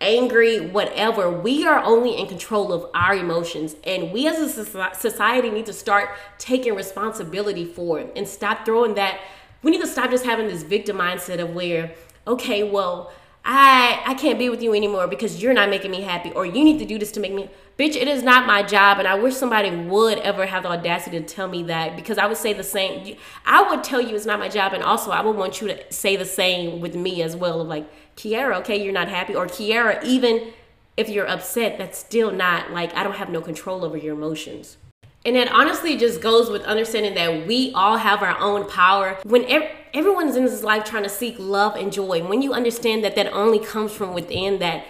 angry, 0.01 0.61
whatever, 0.61 1.31
we 1.31 1.67
are 1.67 1.83
only 1.83 2.17
in 2.17 2.27
control 2.27 2.73
of 2.73 2.89
our 2.95 3.15
emotions. 3.15 3.77
And 3.85 4.13
we 4.13 4.27
as 4.27 4.39
a 4.39 4.95
society 4.95 5.51
need 5.51 5.67
to 5.67 5.73
start 5.73 6.11
taking 6.39 6.75
responsibility 6.75 7.65
for 7.65 8.01
it 8.01 8.13
and 8.17 8.27
stop 8.27 8.65
throwing 8.65 8.95
that. 8.95 9.21
We 9.63 9.71
need 9.71 9.81
to 9.81 9.87
stop 9.87 10.11
just 10.11 10.25
having 10.25 10.47
this 10.47 10.63
victim 10.63 10.99
mindset 10.99 11.41
of 11.41 11.55
where, 11.55 11.95
okay, 12.27 12.63
well, 12.63 13.13
I 13.45 14.03
I 14.05 14.15
can't 14.15 14.39
be 14.39 14.49
with 14.49 14.63
you 14.63 14.75
anymore 14.75 15.07
because 15.07 15.43
you're 15.43 15.53
not 15.53 15.71
making 15.71 15.91
me 15.91 16.03
happy 16.03 16.31
or 16.33 16.45
you 16.45 16.65
need 16.65 16.79
to 16.79 16.85
do 16.85 16.99
this 16.99 17.13
to 17.13 17.21
make 17.21 17.33
me 17.33 17.49
bitch 17.79 17.97
it 17.97 18.09
is 18.09 18.23
not 18.23 18.47
my 18.47 18.63
job 18.63 18.99
and 18.99 19.09
I 19.09 19.15
wish 19.15 19.35
somebody 19.35 19.71
would 19.71 20.19
ever 20.19 20.47
have 20.47 20.65
the 20.65 20.71
audacity 20.71 21.19
to 21.19 21.25
tell 21.25 21.49
me 21.49 21.63
that 21.65 21.97
because 21.97 22.19
I 22.19 22.27
would 22.27 22.37
say 22.37 22.53
the 22.53 22.65
same 22.65 23.17
I 23.47 23.69
would 23.69 23.83
tell 23.83 24.01
you 24.01 24.15
it's 24.15 24.27
not 24.27 24.39
my 24.39 24.49
job 24.49 24.73
and 24.73 24.83
also 24.83 25.11
I 25.11 25.23
would 25.23 25.37
want 25.37 25.61
you 25.61 25.69
to 25.69 25.93
say 25.93 26.17
the 26.17 26.25
same 26.25 26.81
with 26.81 26.95
me 26.95 27.23
as 27.23 27.37
well 27.37 27.61
of 27.61 27.69
like 27.69 27.89
Kiera 28.17 28.57
okay 28.61 28.83
you're 28.83 28.93
not 28.93 29.09
happy 29.09 29.35
or 29.35 29.47
Kiera 29.47 30.03
even 30.05 30.53
if 30.97 31.09
you're 31.09 31.29
upset 31.29 31.79
that's 31.79 31.99
still 31.99 32.31
not 32.31 32.73
like 32.73 32.95
I 32.95 33.03
don't 33.03 33.17
have 33.17 33.31
no 33.31 33.41
control 33.41 33.85
over 33.85 33.97
your 33.97 34.15
emotions 34.15 34.77
and 35.25 35.37
it 35.37 35.53
honestly 35.53 35.97
just 35.97 36.21
goes 36.21 36.49
with 36.49 36.63
understanding 36.63 37.15
that 37.15 37.47
we 37.47 37.73
all 37.75 37.97
have 37.97 38.23
our 38.23 38.39
own 38.39 38.69
power. 38.69 39.19
When 39.25 39.45
ev- 39.45 39.71
everyone's 39.95 40.37
in 40.37 40.45
this 40.45 40.63
life 40.63 40.85
trying 40.85 41.03
to 41.03 41.09
seek 41.09 41.37
love 41.39 41.77
and 41.77 41.93
joy, 41.93 42.23
when 42.27 42.43
you 42.43 42.53
understand 42.53 43.05
that 43.05 43.15
that 43.17 43.33
only 43.33 43.59
comes 43.59 43.93
from 43.93 44.15
within, 44.15 44.59
that 44.59 44.85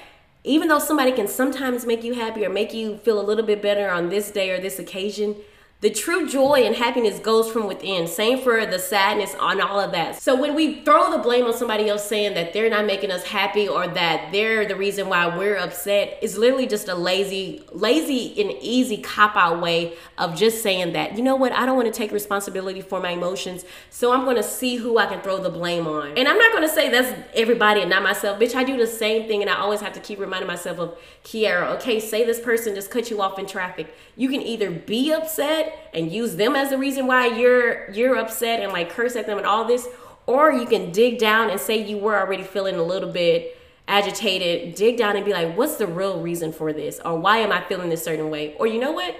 even 0.44 0.68
though 0.68 0.78
somebody 0.78 1.12
can 1.12 1.28
sometimes 1.28 1.84
make 1.84 2.02
you 2.02 2.14
happy 2.14 2.44
or 2.44 2.50
make 2.50 2.72
you 2.72 2.96
feel 2.98 3.20
a 3.20 3.22
little 3.22 3.44
bit 3.44 3.61
better 3.61 3.90
on 3.90 4.08
this 4.08 4.30
day 4.30 4.50
or 4.50 4.61
this 4.61 4.78
occasion, 4.78 5.37
the 5.80 5.90
true 5.90 6.28
joy 6.28 6.64
and 6.64 6.74
happiness 6.74 7.20
goes 7.20 7.48
from 7.48 7.68
within. 7.68 8.08
Same 8.08 8.40
for 8.40 8.66
the 8.66 8.80
sadness 8.80 9.36
on 9.38 9.60
all 9.60 9.78
of 9.78 9.92
that. 9.92 10.20
So 10.20 10.34
when 10.34 10.56
we 10.56 10.80
throw 10.82 11.12
the 11.12 11.18
blame 11.18 11.44
on 11.44 11.54
somebody 11.56 11.88
else 11.88 12.04
saying 12.04 12.34
that 12.34 12.52
they're 12.52 12.68
not 12.68 12.84
making 12.84 13.12
us 13.12 13.22
happy 13.22 13.68
or 13.68 13.86
that 13.86 14.32
they're 14.32 14.66
the 14.66 14.74
reason 14.74 15.08
why 15.08 15.36
we're 15.36 15.56
upset, 15.56 16.18
it's 16.20 16.36
literally 16.36 16.66
just 16.66 16.88
a 16.88 16.96
lazy, 16.96 17.62
lazy 17.70 18.40
and 18.40 18.50
easy 18.60 18.96
cop 18.96 19.36
out 19.36 19.60
way 19.60 19.96
of 20.18 20.34
just 20.34 20.64
saying 20.64 20.94
that, 20.94 21.16
you 21.16 21.22
know 21.22 21.36
what, 21.36 21.52
I 21.52 21.64
don't 21.64 21.76
want 21.76 21.86
to 21.86 21.96
take 21.96 22.10
responsibility 22.10 22.80
for 22.80 23.00
my 23.00 23.10
emotions. 23.10 23.64
So 23.90 24.12
I'm 24.12 24.24
going 24.24 24.36
to 24.36 24.42
see 24.42 24.76
who 24.76 24.98
I 24.98 25.06
can 25.06 25.20
throw 25.20 25.40
the 25.40 25.50
blame 25.50 25.86
on. 25.86 26.18
And 26.18 26.26
I'm 26.26 26.38
not 26.38 26.50
going 26.50 26.66
to 26.66 26.74
say 26.74 26.88
that's 26.88 27.16
everybody 27.34 27.82
and 27.82 27.90
not 27.90 28.02
myself. 28.02 28.40
Bitch, 28.40 28.56
I 28.56 28.64
do 28.64 28.76
the 28.76 28.86
same 28.88 29.28
thing 29.28 29.42
and 29.42 29.50
I 29.50 29.54
always 29.54 29.80
have 29.80 29.92
to 29.92 30.00
keep 30.00 30.18
reminding 30.18 30.48
myself 30.48 30.80
of 30.80 30.98
Kiera. 31.22 31.76
Okay, 31.76 32.00
say 32.00 32.24
this 32.24 32.40
person 32.40 32.74
just 32.74 32.90
cut 32.90 33.12
you 33.12 33.22
off 33.22 33.38
in 33.38 33.46
traffic. 33.46 33.94
You 34.16 34.28
can 34.28 34.42
either 34.42 34.72
be 34.72 35.12
upset 35.12 35.67
and 35.92 36.12
use 36.12 36.37
them 36.37 36.54
as 36.54 36.70
the 36.70 36.78
reason 36.78 37.07
why 37.07 37.26
you're 37.26 37.90
you're 37.90 38.16
upset 38.16 38.61
and 38.61 38.72
like 38.72 38.90
curse 38.90 39.16
at 39.16 39.26
them 39.26 39.38
and 39.38 39.46
all 39.46 39.64
this 39.64 39.88
or 40.26 40.52
you 40.52 40.66
can 40.66 40.92
dig 40.92 41.18
down 41.18 41.50
and 41.50 41.61
say 41.61 41.83
you 41.83 41.96
were 41.98 42.18
already 42.18 42.42
feeling 42.42 42.76
a 42.76 42.83
little 42.83 43.11
bit 43.11 43.57
agitated 43.87 44.74
dig 44.74 44.96
down 44.96 45.16
and 45.16 45.24
be 45.24 45.33
like 45.33 45.57
what's 45.57 45.76
the 45.76 45.87
real 45.87 46.20
reason 46.20 46.52
for 46.52 46.72
this? 46.72 47.00
Or 47.04 47.18
why 47.18 47.38
am 47.38 47.52
i 47.52 47.62
feeling 47.64 47.88
this 47.88 48.04
certain 48.04 48.31
way? 48.31 48.54
Or 48.54 48.66
you 48.66 48.78
know 48.78 48.92
what? 48.92 49.16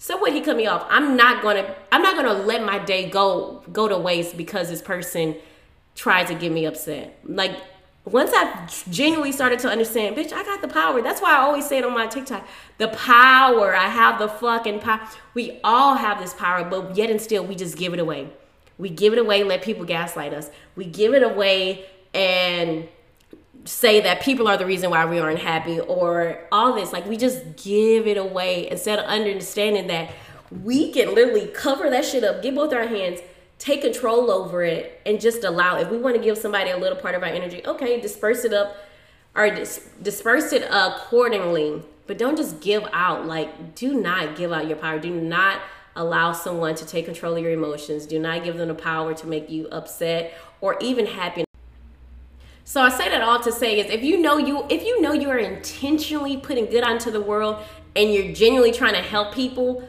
So 0.00 0.16
what? 0.16 0.32
He 0.32 0.40
cut 0.40 0.56
me 0.56 0.66
off. 0.66 0.86
I'm 0.88 1.16
not 1.16 1.42
gonna 1.42 1.74
i'm 1.90 2.02
not 2.02 2.14
gonna 2.14 2.44
let 2.44 2.64
my 2.64 2.78
day 2.78 3.10
go 3.10 3.62
go 3.72 3.88
to 3.88 3.98
waste 3.98 4.36
because 4.36 4.68
this 4.68 4.82
person 4.82 5.36
tried 5.94 6.28
to 6.28 6.34
get 6.34 6.52
me 6.52 6.64
upset. 6.64 7.18
Like 7.24 7.56
once 8.12 8.30
I 8.34 8.68
genuinely 8.90 9.32
started 9.32 9.58
to 9.60 9.68
understand, 9.68 10.16
bitch, 10.16 10.32
I 10.32 10.42
got 10.44 10.60
the 10.62 10.68
power. 10.68 11.02
That's 11.02 11.20
why 11.20 11.32
I 11.32 11.38
always 11.38 11.68
say 11.68 11.78
it 11.78 11.84
on 11.84 11.92
my 11.92 12.06
TikTok. 12.06 12.46
The 12.78 12.88
power. 12.88 13.74
I 13.74 13.88
have 13.88 14.18
the 14.18 14.28
fucking 14.28 14.80
power. 14.80 15.00
We 15.34 15.60
all 15.64 15.94
have 15.94 16.20
this 16.20 16.34
power, 16.34 16.68
but 16.68 16.96
yet 16.96 17.10
and 17.10 17.20
still 17.20 17.44
we 17.44 17.54
just 17.54 17.76
give 17.76 17.92
it 17.92 17.98
away. 17.98 18.30
We 18.78 18.90
give 18.90 19.12
it 19.12 19.18
away, 19.18 19.42
let 19.42 19.62
people 19.62 19.84
gaslight 19.84 20.32
us. 20.32 20.50
We 20.76 20.84
give 20.84 21.12
it 21.12 21.22
away 21.22 21.86
and 22.14 22.88
say 23.64 24.00
that 24.00 24.22
people 24.22 24.48
are 24.48 24.56
the 24.56 24.66
reason 24.66 24.90
why 24.90 25.04
we 25.04 25.18
aren't 25.18 25.40
happy 25.40 25.80
or 25.80 26.40
all 26.50 26.74
this. 26.74 26.92
Like 26.92 27.06
we 27.06 27.16
just 27.16 27.56
give 27.56 28.06
it 28.06 28.16
away 28.16 28.70
instead 28.70 28.98
of 28.98 29.04
understanding 29.06 29.88
that 29.88 30.10
we 30.50 30.92
can 30.92 31.14
literally 31.14 31.48
cover 31.48 31.90
that 31.90 32.04
shit 32.04 32.24
up, 32.24 32.42
get 32.42 32.54
both 32.54 32.72
our 32.72 32.86
hands, 32.86 33.20
take 33.58 33.82
control 33.82 34.30
over 34.30 34.62
it, 34.62 35.00
and 35.04 35.20
just 35.20 35.44
allow. 35.44 35.78
If 35.78 35.90
we 35.90 35.98
want 35.98 36.16
to 36.16 36.22
give 36.22 36.38
somebody 36.38 36.70
a 36.70 36.76
little 36.76 36.98
part 36.98 37.14
of 37.14 37.22
our 37.22 37.28
energy, 37.28 37.62
okay, 37.66 38.00
disperse 38.00 38.44
it 38.44 38.52
up 38.52 38.76
or 39.34 39.50
dis- 39.50 39.88
disperse 40.02 40.52
it 40.52 40.66
accordingly. 40.70 41.82
But 42.06 42.18
don't 42.18 42.36
just 42.36 42.60
give 42.60 42.86
out. 42.92 43.26
Like, 43.26 43.74
do 43.74 44.00
not 44.00 44.36
give 44.36 44.52
out 44.52 44.66
your 44.66 44.76
power. 44.76 44.98
Do 44.98 45.10
not 45.10 45.60
allow 45.94 46.32
someone 46.32 46.74
to 46.76 46.86
take 46.86 47.04
control 47.04 47.36
of 47.36 47.42
your 47.42 47.52
emotions. 47.52 48.06
Do 48.06 48.18
not 48.18 48.44
give 48.44 48.56
them 48.56 48.68
the 48.68 48.74
power 48.74 49.12
to 49.14 49.26
make 49.26 49.50
you 49.50 49.68
upset 49.68 50.32
or 50.60 50.78
even 50.80 51.06
happy. 51.06 51.44
So 52.64 52.82
I 52.82 52.90
say 52.90 53.08
that 53.08 53.22
all 53.22 53.40
to 53.40 53.52
say 53.52 53.80
is 53.80 53.90
if 53.90 54.02
you 54.02 54.18
know 54.18 54.36
you 54.36 54.66
if 54.68 54.84
you 54.84 55.00
know 55.00 55.12
you 55.12 55.30
are 55.30 55.38
intentionally 55.38 56.36
putting 56.36 56.66
good 56.66 56.84
onto 56.84 57.10
the 57.10 57.20
world 57.20 57.56
and 57.96 58.12
you're 58.12 58.32
genuinely 58.32 58.72
trying 58.72 58.92
to 58.94 59.00
help 59.00 59.34
people, 59.34 59.88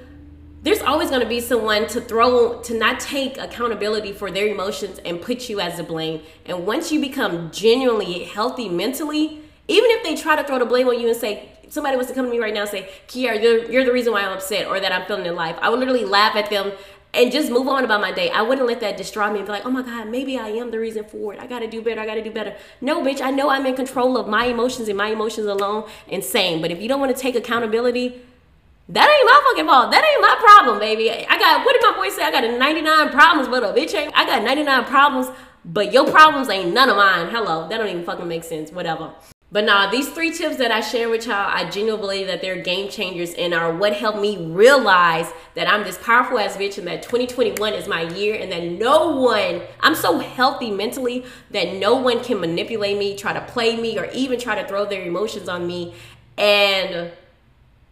there's 0.61 0.81
always 0.81 1.09
going 1.09 1.21
to 1.21 1.27
be 1.27 1.39
someone 1.39 1.87
to 1.87 2.01
throw 2.01 2.61
to 2.61 2.77
not 2.77 2.99
take 2.99 3.37
accountability 3.37 4.11
for 4.11 4.29
their 4.29 4.47
emotions 4.47 4.99
and 5.05 5.21
put 5.21 5.49
you 5.49 5.59
as 5.59 5.77
the 5.77 5.83
blame. 5.83 6.21
And 6.45 6.65
once 6.65 6.91
you 6.91 6.99
become 6.99 7.49
genuinely 7.51 8.25
healthy 8.25 8.67
mentally, 8.67 9.41
even 9.67 9.89
if 9.91 10.03
they 10.03 10.15
try 10.15 10.35
to 10.35 10.43
throw 10.43 10.59
the 10.59 10.65
blame 10.65 10.87
on 10.87 10.99
you 10.99 11.07
and 11.07 11.15
say 11.15 11.49
somebody 11.69 11.95
was 11.95 12.07
to 12.07 12.13
come 12.13 12.25
to 12.25 12.31
me 12.31 12.39
right 12.39 12.53
now 12.53 12.61
and 12.61 12.69
say, 12.69 12.89
Kiara, 13.07 13.41
you're, 13.41 13.71
you're 13.71 13.85
the 13.85 13.93
reason 13.93 14.11
why 14.11 14.21
I'm 14.21 14.33
upset 14.33 14.67
or 14.67 14.79
that 14.79 14.91
I'm 14.91 15.05
feeling 15.05 15.25
in 15.25 15.35
life, 15.35 15.55
I 15.61 15.69
would 15.69 15.79
literally 15.79 16.05
laugh 16.05 16.35
at 16.35 16.49
them 16.49 16.71
and 17.13 17.31
just 17.31 17.49
move 17.49 17.67
on 17.67 17.85
about 17.85 18.01
my 18.01 18.11
day. 18.11 18.29
I 18.29 18.41
wouldn't 18.41 18.67
let 18.67 18.81
that 18.81 18.97
destroy 18.97 19.31
me 19.31 19.39
and 19.39 19.47
be 19.47 19.51
like, 19.51 19.65
oh 19.65 19.71
my 19.71 19.81
God, 19.81 20.09
maybe 20.09 20.37
I 20.37 20.49
am 20.49 20.71
the 20.71 20.79
reason 20.79 21.05
for 21.05 21.33
it. 21.33 21.39
I 21.39 21.47
gotta 21.47 21.67
do 21.67 21.81
better. 21.81 22.01
I 22.01 22.05
gotta 22.05 22.23
do 22.23 22.31
better. 22.31 22.55
No, 22.81 23.01
bitch, 23.01 23.21
I 23.21 23.31
know 23.31 23.49
I'm 23.49 23.65
in 23.65 23.75
control 23.75 24.17
of 24.17 24.27
my 24.27 24.45
emotions 24.45 24.89
and 24.89 24.97
my 24.97 25.09
emotions 25.09 25.47
alone 25.47 25.89
and 26.07 26.23
same. 26.23 26.61
But 26.61 26.71
if 26.71 26.81
you 26.81 26.87
don't 26.87 26.99
wanna 26.99 27.13
take 27.13 27.35
accountability, 27.35 28.21
that 28.89 29.07
ain't 29.07 29.25
my 29.25 29.41
fucking 29.49 29.67
fault. 29.67 29.91
That 29.91 30.03
ain't 30.03 30.21
my 30.21 30.35
problem, 30.39 30.79
baby. 30.79 31.11
I 31.11 31.37
got, 31.37 31.63
what 31.63 31.73
did 31.73 31.81
my 31.83 31.95
boy 31.95 32.09
say? 32.09 32.23
I 32.23 32.31
got 32.31 32.43
99 32.43 33.09
problems, 33.09 33.47
but 33.47 33.63
a 33.63 33.67
bitch 33.67 33.93
ain't. 33.93 34.11
I 34.15 34.25
got 34.25 34.43
99 34.43 34.85
problems, 34.85 35.27
but 35.63 35.93
your 35.93 36.09
problems 36.09 36.49
ain't 36.49 36.73
none 36.73 36.89
of 36.89 36.97
mine. 36.97 37.29
Hello. 37.29 37.67
That 37.69 37.77
don't 37.77 37.87
even 37.87 38.03
fucking 38.03 38.27
make 38.27 38.43
sense. 38.43 38.71
Whatever. 38.71 39.13
But 39.51 39.65
now 39.65 39.89
these 39.89 40.09
three 40.09 40.31
tips 40.31 40.57
that 40.57 40.71
I 40.71 40.81
share 40.81 41.09
with 41.09 41.25
y'all, 41.25 41.35
I 41.35 41.69
genuinely 41.69 42.01
believe 42.01 42.27
that 42.27 42.41
they're 42.41 42.61
game 42.61 42.89
changers 42.89 43.33
and 43.33 43.53
are 43.53 43.75
what 43.75 43.93
helped 43.93 44.19
me 44.19 44.37
realize 44.37 45.31
that 45.55 45.67
I'm 45.67 45.83
this 45.83 45.97
powerful 45.97 46.37
ass 46.37 46.55
bitch 46.55 46.77
and 46.77 46.87
that 46.87 47.01
2021 47.01 47.73
is 47.73 47.87
my 47.87 48.03
year 48.13 48.35
and 48.39 48.51
that 48.51 48.63
no 48.63 49.15
one, 49.15 49.61
I'm 49.79 49.95
so 49.95 50.19
healthy 50.19 50.69
mentally 50.69 51.25
that 51.49 51.73
no 51.73 51.95
one 51.95 52.23
can 52.23 52.39
manipulate 52.39 52.99
me, 52.99 53.15
try 53.15 53.33
to 53.33 53.41
play 53.41 53.75
me, 53.75 53.97
or 53.97 54.05
even 54.13 54.39
try 54.39 54.61
to 54.61 54.67
throw 54.67 54.85
their 54.85 55.01
emotions 55.01 55.49
on 55.49 55.65
me 55.65 55.95
and 56.37 57.11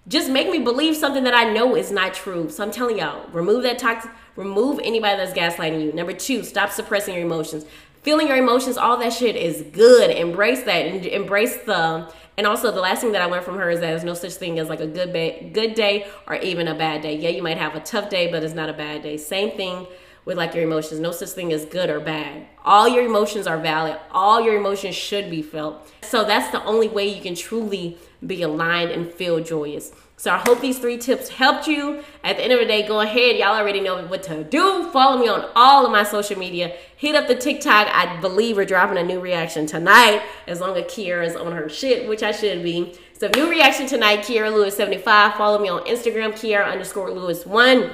just 0.08 0.30
make 0.30 0.50
me 0.50 0.60
believe 0.60 0.96
something 0.96 1.24
that 1.26 1.34
I 1.34 1.52
know 1.52 1.76
is 1.76 1.92
not 1.92 2.14
true. 2.14 2.50
So 2.50 2.64
I'm 2.64 2.72
telling 2.72 2.98
y'all, 2.98 3.30
remove 3.32 3.64
that 3.64 3.78
toxic, 3.78 4.12
remove 4.36 4.80
anybody 4.84 5.18
that's 5.18 5.38
gaslighting 5.38 5.84
you. 5.84 5.92
Number 5.92 6.14
two, 6.14 6.44
stop 6.44 6.72
suppressing 6.72 7.14
your 7.16 7.26
emotions 7.26 7.66
feeling 8.08 8.28
your 8.30 8.38
emotions, 8.38 8.78
all 8.78 8.96
that 8.96 9.12
shit 9.12 9.36
is 9.36 9.64
good. 9.74 10.10
Embrace 10.10 10.64
that 10.64 10.86
and 10.86 11.06
embrace 11.06 11.58
the. 11.66 12.10
And 12.38 12.48
also, 12.48 12.72
the 12.72 12.80
last 12.80 13.02
thing 13.02 13.12
that 13.12 13.22
I 13.22 13.26
learned 13.26 13.44
from 13.44 13.58
her 13.58 13.70
is 13.70 13.82
that 13.82 13.88
there's 13.88 14.06
no 14.06 14.14
such 14.14 14.36
thing 14.36 14.60
as 14.60 14.70
like 14.70 14.80
a 14.80 14.88
good 14.88 15.12
ba- 15.12 15.50
good 15.52 15.74
day 15.74 16.08
or 16.26 16.36
even 16.36 16.70
a 16.70 16.74
bad 16.74 17.02
day. 17.02 17.18
Yeah, 17.18 17.32
you 17.32 17.44
might 17.44 17.58
have 17.58 17.76
a 17.76 17.82
tough 17.82 18.10
day, 18.10 18.32
but 18.32 18.44
it's 18.44 18.54
not 18.54 18.70
a 18.70 18.74
bad 18.74 19.02
day. 19.02 19.18
Same 19.18 19.58
thing 19.58 19.88
with 20.24 20.38
like 20.38 20.56
your 20.56 20.64
emotions. 20.64 21.02
No 21.02 21.12
such 21.12 21.32
thing 21.32 21.52
as 21.52 21.66
good 21.66 21.90
or 21.90 22.00
bad. 22.00 22.48
All 22.64 22.88
your 22.88 23.06
emotions 23.06 23.46
are 23.46 23.58
valid. 23.58 23.98
All 24.12 24.40
your 24.40 24.56
emotions 24.56 24.96
should 24.96 25.30
be 25.30 25.42
felt. 25.42 25.92
So 26.02 26.24
that's 26.24 26.50
the 26.52 26.64
only 26.64 26.88
way 26.88 27.14
you 27.14 27.22
can 27.22 27.36
truly 27.36 27.98
be 28.26 28.42
aligned 28.42 28.92
and 28.92 29.12
feel 29.12 29.40
joyous. 29.44 29.92
So 30.20 30.32
I 30.32 30.40
hope 30.40 30.62
these 30.62 30.80
three 30.80 30.98
tips 30.98 31.30
helped 31.30 31.68
you. 31.68 32.04
At 32.24 32.38
the 32.38 32.44
end 32.44 32.52
of 32.52 32.60
the 32.60 32.66
day, 32.66 32.88
go 32.88 33.02
ahead. 33.02 33.38
Y'all 33.38 33.56
already 33.56 33.80
know 33.80 34.04
what 34.08 34.24
to 34.24 34.44
do. 34.44 34.90
Follow 34.92 35.22
me 35.22 35.28
on 35.28 35.48
all 35.56 35.86
of 35.86 35.92
my 35.92 36.02
social 36.02 36.40
media. 36.40 36.76
Hit 36.96 37.14
up 37.14 37.28
the 37.28 37.36
TikTok. 37.36 37.88
I 37.92 38.20
believe 38.20 38.56
we're 38.58 38.66
dropping 38.66 38.98
a 38.98 39.04
new 39.04 39.20
reaction 39.20 39.68
tonight, 39.68 40.24
as 40.48 40.60
long 40.60 40.76
as 40.76 40.86
Kiara 40.86 41.28
is 41.28 41.36
on 41.36 41.52
her 41.52 41.70
shit, 41.70 42.10
which 42.10 42.24
I 42.24 42.32
should 42.32 42.64
be. 42.64 42.98
So 43.14 43.30
new 43.36 43.48
reaction 43.48 43.86
tonight, 43.86 44.22
Kiara 44.22 44.52
Lewis 44.52 44.76
75. 44.76 45.36
Follow 45.36 45.60
me 45.60 45.70
on 45.70 45.86
Instagram, 45.86 46.32
Kiara 46.32 46.72
underscore 46.72 47.12
Lewis 47.12 47.46
1. 47.46 47.92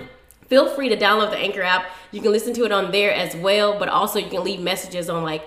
Feel 0.48 0.74
free 0.74 0.88
to 0.88 0.98
download 0.98 1.32
the 1.32 1.38
Anchor 1.38 1.62
app. 1.62 1.88
You 2.12 2.22
can 2.22 2.32
listen 2.32 2.54
to 2.54 2.64
it 2.64 2.72
on 2.72 2.92
there 2.92 3.14
as 3.14 3.36
well, 3.36 3.78
but 3.78 3.90
also 3.90 4.20
you 4.20 4.30
can 4.30 4.44
leave 4.44 4.62
messages 4.62 5.10
on 5.10 5.24
like 5.24 5.46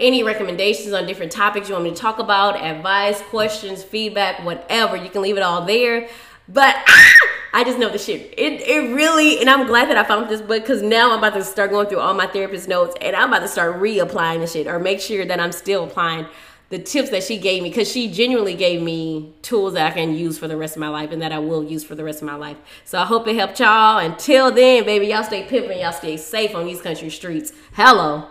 any 0.00 0.22
recommendations 0.22 0.92
on 0.92 1.06
different 1.06 1.30
topics 1.30 1.68
you 1.68 1.74
want 1.74 1.84
me 1.84 1.90
to 1.90 1.96
talk 1.96 2.18
about, 2.18 2.60
advice, 2.60 3.20
questions, 3.22 3.82
feedback, 3.84 4.44
whatever. 4.44 4.96
You 4.96 5.10
can 5.10 5.22
leave 5.22 5.36
it 5.36 5.42
all 5.42 5.64
there. 5.64 6.08
But 6.48 6.74
ah, 6.76 7.12
I 7.52 7.64
just 7.64 7.78
know 7.78 7.90
the 7.90 7.98
shit. 7.98 8.34
It, 8.36 8.60
it 8.62 8.94
really, 8.94 9.40
and 9.40 9.48
I'm 9.48 9.66
glad 9.66 9.88
that 9.88 9.96
I 9.96 10.04
found 10.04 10.28
this 10.28 10.40
book 10.40 10.62
because 10.62 10.82
now 10.82 11.12
I'm 11.12 11.18
about 11.18 11.34
to 11.34 11.44
start 11.44 11.70
going 11.70 11.86
through 11.86 12.00
all 12.00 12.14
my 12.14 12.26
therapist 12.26 12.68
notes 12.68 12.96
and 13.00 13.14
I'm 13.14 13.28
about 13.28 13.40
to 13.40 13.48
start 13.48 13.76
reapplying 13.76 14.40
the 14.40 14.46
shit 14.46 14.66
or 14.66 14.78
make 14.78 15.00
sure 15.00 15.24
that 15.24 15.38
I'm 15.38 15.52
still 15.52 15.84
applying 15.84 16.26
the 16.70 16.78
tips 16.78 17.10
that 17.10 17.24
she 17.24 17.36
gave 17.36 17.62
me 17.64 17.68
because 17.68 17.90
she 17.90 18.10
genuinely 18.10 18.54
gave 18.54 18.80
me 18.80 19.34
tools 19.42 19.74
that 19.74 19.90
I 19.90 19.94
can 19.94 20.14
use 20.14 20.38
for 20.38 20.46
the 20.46 20.56
rest 20.56 20.76
of 20.76 20.80
my 20.80 20.88
life 20.88 21.10
and 21.10 21.20
that 21.20 21.32
I 21.32 21.40
will 21.40 21.64
use 21.64 21.82
for 21.82 21.96
the 21.96 22.04
rest 22.04 22.22
of 22.22 22.26
my 22.26 22.36
life. 22.36 22.56
So 22.84 22.98
I 22.98 23.04
hope 23.04 23.26
it 23.26 23.34
helped 23.34 23.58
y'all. 23.58 23.98
Until 23.98 24.52
then, 24.52 24.84
baby, 24.84 25.08
y'all 25.08 25.24
stay 25.24 25.44
pimping, 25.44 25.80
y'all 25.80 25.92
stay 25.92 26.16
safe 26.16 26.54
on 26.54 26.66
these 26.66 26.80
country 26.80 27.10
streets. 27.10 27.52
Hello. 27.72 28.30